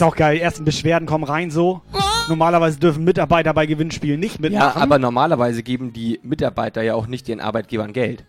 [0.00, 0.36] Ist auch geil.
[0.36, 1.82] Die ersten Beschwerden kommen rein so.
[2.26, 4.80] Normalerweise dürfen Mitarbeiter bei Gewinnspielen nicht Ja, mitmachen.
[4.80, 8.24] aber normalerweise geben die Mitarbeiter ja auch nicht den Arbeitgebern Geld.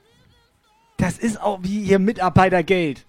[0.98, 3.06] das ist auch wie hier Mitarbeitergeld.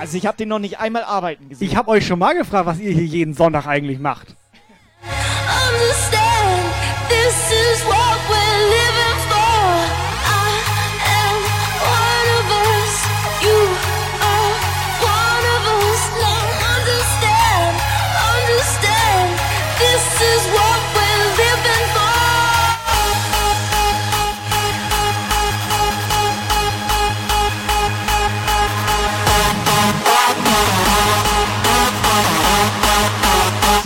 [0.00, 1.68] Also ich habe den noch nicht einmal arbeiten gesehen.
[1.68, 4.28] Ich habe euch schon mal gefragt, was ihr hier jeden Sonntag eigentlich macht.
[5.02, 6.72] Understand,
[7.10, 9.07] this is what we're living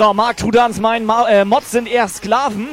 [0.02, 2.66] So, Marc Trudans, mein Ma äh, Mods sind eher Sklaven.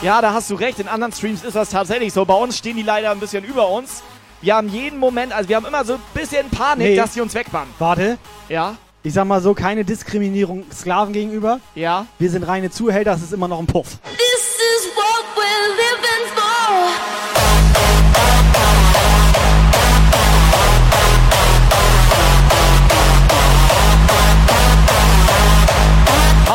[0.00, 0.78] Ja, da hast du recht.
[0.78, 2.24] In anderen Streams ist das tatsächlich so.
[2.24, 4.04] Bei uns stehen die leider ein bisschen über uns.
[4.42, 6.94] Wir haben jeden Moment, also wir haben immer so ein bisschen Panik, Nee.
[6.94, 7.74] dass sie uns wegbannen.
[7.80, 8.16] Warte.
[8.48, 8.76] Ja.
[9.02, 11.58] Ich sag mal so, keine Diskriminierung Sklaven gegenüber.
[11.74, 12.06] Ja.
[12.20, 13.98] Wir sind reine Zuhälter, das ist immer noch ein Puff.
[14.04, 17.11] This is what we're living for.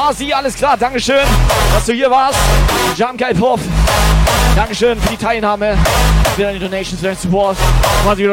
[0.08, 1.28] Marci, alles klar, Dankeschön,
[1.74, 2.40] dass du hier warst.
[3.18, 3.60] Guy Pop.
[4.56, 5.78] Dankeschön für die Teilnahme.
[6.34, 7.58] Für deine Donations, für deinen Support.
[8.06, 8.24] Marci,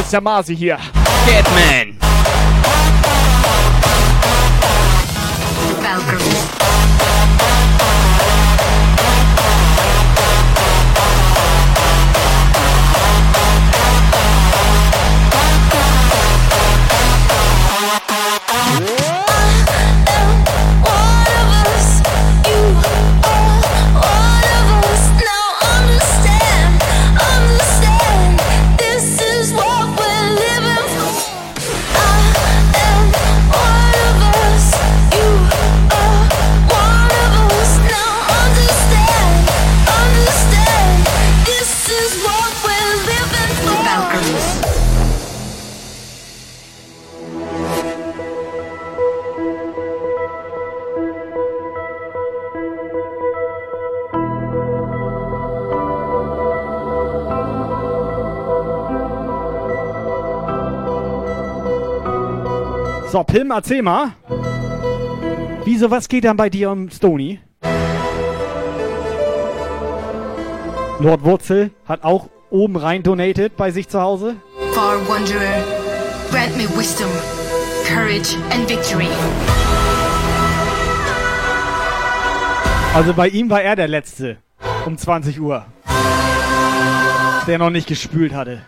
[0.00, 0.76] ist der Marci hier.
[1.26, 2.01] Catman.
[63.12, 64.12] So, Pim, erzähl mal.
[65.66, 67.40] Wieso, was geht dann bei dir um Stony?
[70.98, 74.36] Lord Wurzel hat auch oben rein donated bei sich zu Hause.
[74.72, 75.62] Far Wanderer,
[76.30, 77.10] grant me wisdom,
[77.86, 79.08] courage, and victory.
[82.94, 84.38] Also bei ihm war er der Letzte.
[84.86, 85.66] Um 20 Uhr.
[87.46, 88.62] Der noch nicht gespült hatte.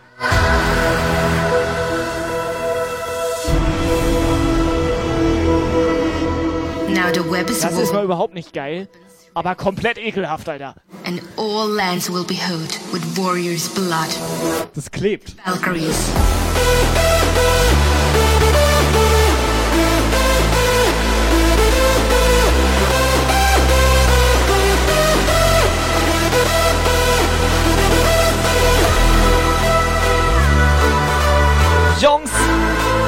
[7.13, 8.87] Das ist mal überhaupt nicht geil.
[9.33, 10.75] Aber komplett ekelhaft, Alter.
[11.05, 14.09] and all lands will be hoed with warriors' blood.
[14.73, 15.35] Das klebt.
[15.45, 16.09] Valkyries.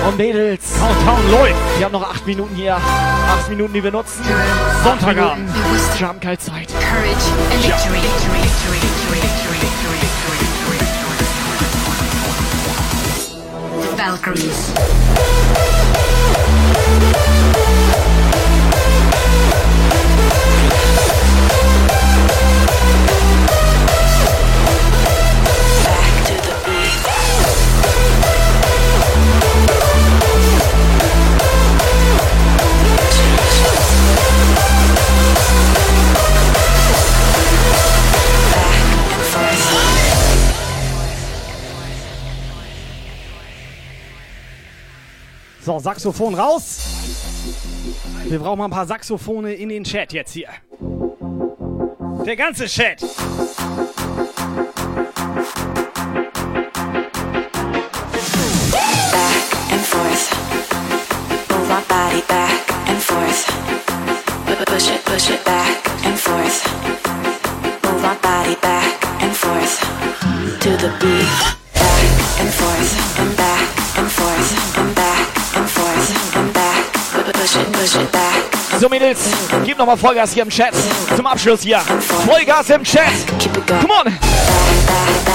[0.07, 1.55] Und Mädels, Countdown läuft.
[1.77, 2.75] Wir haben noch acht Minuten hier.
[2.75, 4.23] Acht Minuten, die wir nutzen.
[4.84, 5.49] Sonntagabend.
[5.99, 6.69] Jump Guy Zeit.
[6.79, 7.99] Courage and victory.
[7.99, 9.27] victory,
[45.68, 46.80] So, Saxophon raus.
[48.23, 50.48] Wir brauchen mal ein paar Saxophone in den Chat jetzt hier.
[52.26, 53.03] Der ganze Chat.
[79.07, 79.29] Mädels,
[79.65, 80.73] gebt nochmal Vollgas hier im Chat.
[81.15, 81.79] Zum Abschluss hier.
[81.79, 83.03] Vollgas im Chat.
[83.81, 85.26] Come on.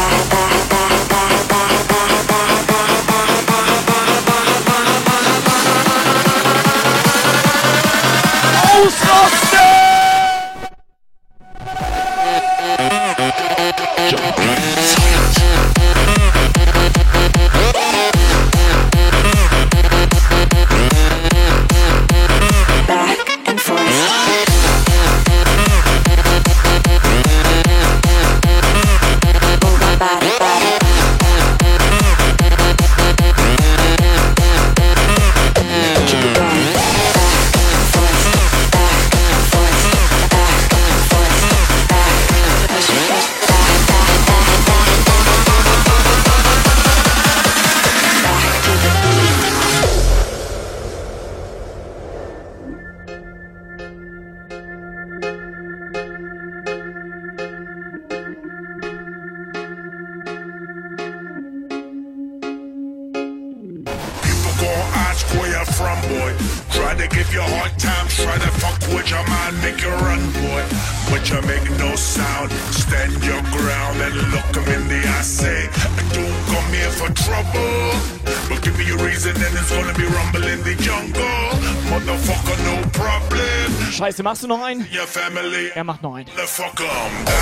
[84.33, 84.81] Machst du noch einen?
[84.91, 85.71] Your family.
[85.75, 86.27] Er macht noch einen.
[86.31, 87.33] Motherfucker, um, die,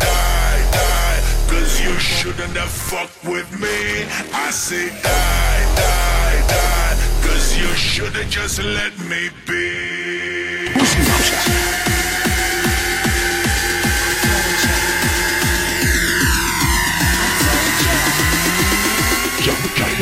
[0.00, 1.54] die, die.
[1.54, 4.04] Cause you shouldn't have fucked with me.
[4.32, 6.96] I say die, die, die.
[7.22, 10.74] Cause you should have just let me be.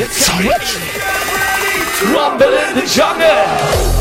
[0.09, 0.77] Zeit.
[2.11, 3.92] Rumble in the jungle.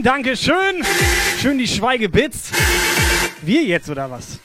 [0.00, 0.84] Pim, danke schön.
[1.40, 2.50] Schön die Schweigebits.
[3.42, 4.38] Wir jetzt oder was?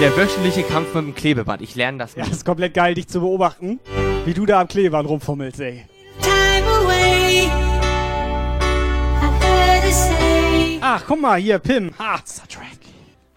[0.00, 1.62] Der wöchentliche Kampf mit dem Klebeband.
[1.62, 2.32] Ich lerne das Ja, nicht.
[2.32, 3.78] ist komplett geil, dich zu beobachten,
[4.24, 5.84] wie du da am Klebeband rumfummelst, ey.
[10.84, 11.92] Ach, guck mal, hier, Pim.
[11.98, 12.66] Ha, Star Trek.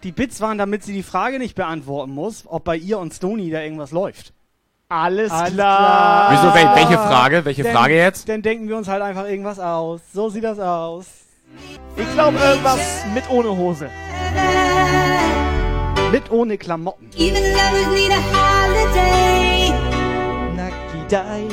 [0.02, 3.50] Die Bits waren, damit sie die Frage nicht beantworten muss, ob bei ihr und Stony
[3.50, 4.32] da irgendwas läuft.
[4.88, 6.28] Alles, Alles klar.
[6.32, 7.44] Wieso, wel- welche Frage?
[7.44, 8.28] Welche Dann- Frage jetzt?
[8.28, 10.00] Dann denken wir uns halt einfach irgendwas aus.
[10.12, 11.06] So sieht das aus.
[11.96, 13.88] Ich glaube irgendwas mit ohne Hose.
[16.12, 17.08] Mit ohne Klamotten.
[17.16, 19.72] Even lovers need a holiday.
[20.54, 21.48] Nakidai,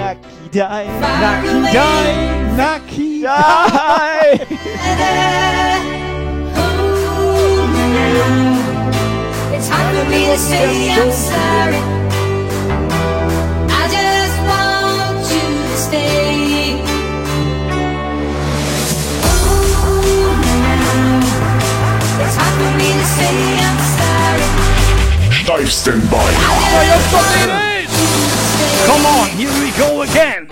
[0.00, 0.86] Nakidai,
[1.22, 2.10] Nakidai,
[2.56, 4.28] Nakidai.
[9.54, 11.80] It's hard for me to say I'm sorry.
[13.68, 16.80] I just want you to stay.
[22.24, 23.36] It's hard for me to say
[23.68, 24.46] I'm sorry.
[25.40, 26.30] Steif Standby.
[28.86, 30.48] Come on, here we go again.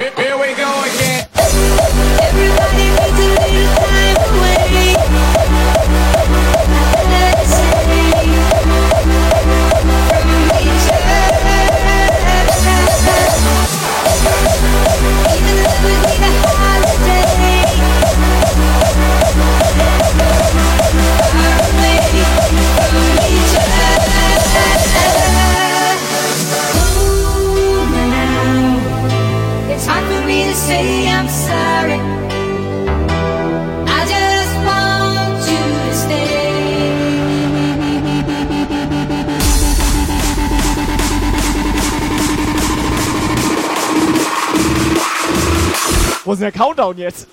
[46.29, 47.27] Wo ist denn der Countdown jetzt?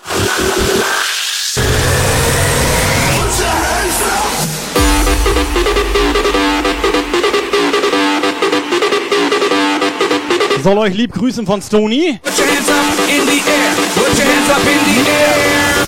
[10.64, 12.18] Soll euch lieb grüßen von Stony.
[12.22, 13.74] Put your hands up in the air.
[13.96, 15.85] Put your hands up in the air.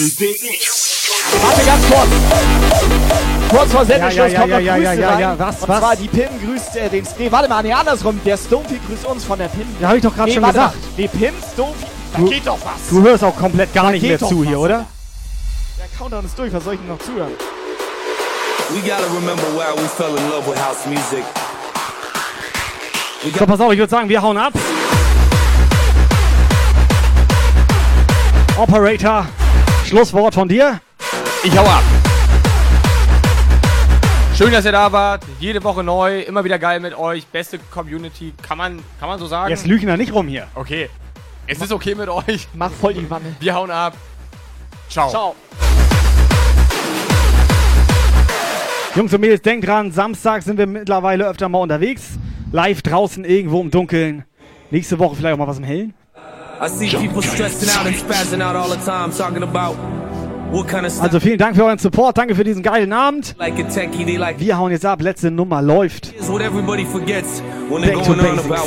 [0.00, 2.08] Warte ganz kurz.
[3.50, 5.20] Kurz vor Sendeschluss Ja, ja, kommt ja, noch ja, Grüße ja, ja, rein.
[5.20, 5.78] ja, was, Und was?
[5.78, 7.06] zwar die Pim grüßt äh, den...
[7.18, 8.18] Nee, warte mal, nee, andersrum.
[8.24, 9.66] Der Stonefield grüßt uns von der Pim.
[9.78, 10.74] Ja, hab ich doch gerade nee, schon warte gesagt.
[10.76, 10.90] Mal.
[10.96, 11.90] Nee, Pim, Stonefield...
[12.12, 12.88] Da Du- geht doch was.
[12.88, 14.86] Du hörst auch komplett gar Da nicht mehr zu was, hier, oder?
[15.78, 16.52] Der Countdown ist durch.
[16.52, 17.32] Was soll ich denn noch zuhören?
[18.70, 21.24] We gotta remember why we fell in love with house music.
[23.38, 24.52] So, pass auf, ich würde sagen, wir hauen ab.
[28.56, 29.26] Operator,
[29.90, 30.80] Schlusswort von dir.
[31.42, 31.82] Ich hau ab.
[34.36, 35.24] Schön, dass ihr da wart.
[35.40, 36.20] Jede Woche neu.
[36.20, 37.26] Immer wieder geil mit euch.
[37.26, 38.32] Beste Community.
[38.40, 39.50] Kann man, kann man so sagen?
[39.50, 40.46] Jetzt lügen wir nicht rum hier.
[40.54, 40.88] Okay.
[41.48, 42.46] Es ist okay mit euch.
[42.54, 43.34] Mach voll die Wanne.
[43.40, 43.94] Wir hauen ab.
[44.88, 45.10] Ciao.
[45.10, 45.34] Ciao.
[48.94, 52.10] Jungs und Mädels, denkt dran, Samstag sind wir mittlerweile öfter mal unterwegs.
[52.52, 54.24] Live draußen irgendwo im Dunkeln.
[54.70, 55.94] Nächste Woche vielleicht auch mal was im Hellen.
[61.00, 63.34] Also vielen Dank für euren Support, danke für diesen geilen Abend.
[63.38, 66.12] Wir hauen jetzt ab, letzte Nummer läuft.
[66.12, 66.18] Back
[68.04, 68.60] to basics.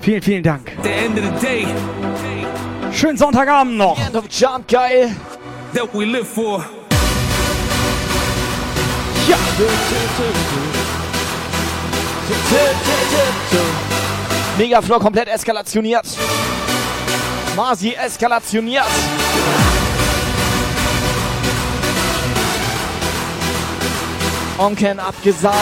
[0.00, 0.72] Vielen, vielen Dank.
[2.92, 3.98] Schönen Sonntagabend noch.
[4.06, 5.10] End of Jump, geil.
[5.76, 6.64] that we live for.
[9.28, 9.36] Ja.
[14.58, 16.06] Megaflow komplett eskalationiert.
[17.56, 18.86] Masi eskalationiert.
[24.58, 25.56] Onken abgesahnt.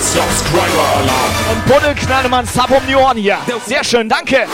[0.00, 1.30] Subscriber Alarm.
[1.50, 3.38] Und Buddel Knallemann Sub um die Ohren hier.
[3.66, 4.46] Sehr schön, danke.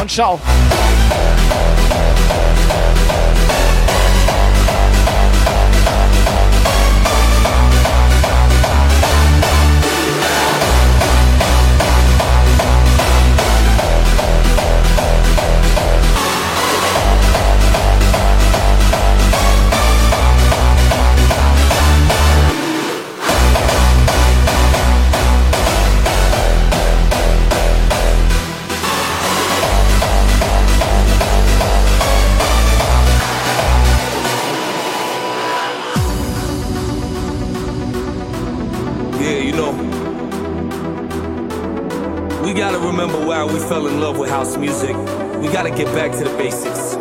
[0.00, 0.40] Und ciao.
[43.46, 44.96] We fell in love with house music.
[45.40, 46.93] We gotta get back to the basics.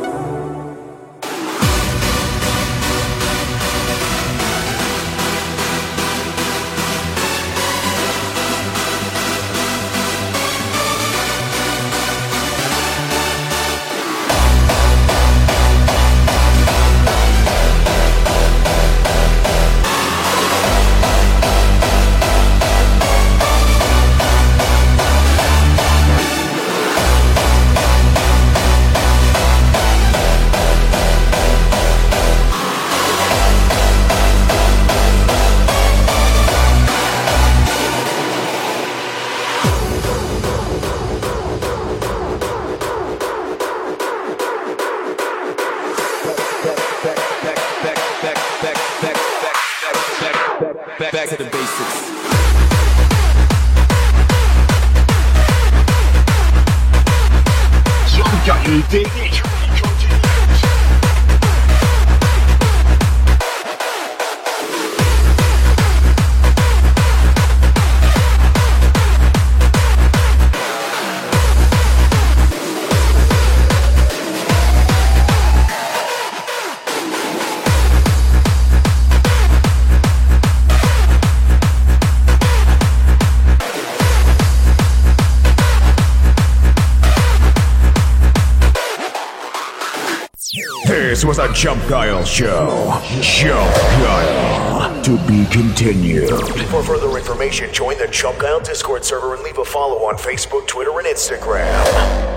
[91.23, 93.01] This was a Jump Guile show.
[93.21, 95.03] Jump Guile.
[95.03, 96.27] To be continued.
[96.67, 100.67] For further information, join the Jump Guile Discord server and leave a follow on Facebook,
[100.67, 102.32] Twitter, and Instagram.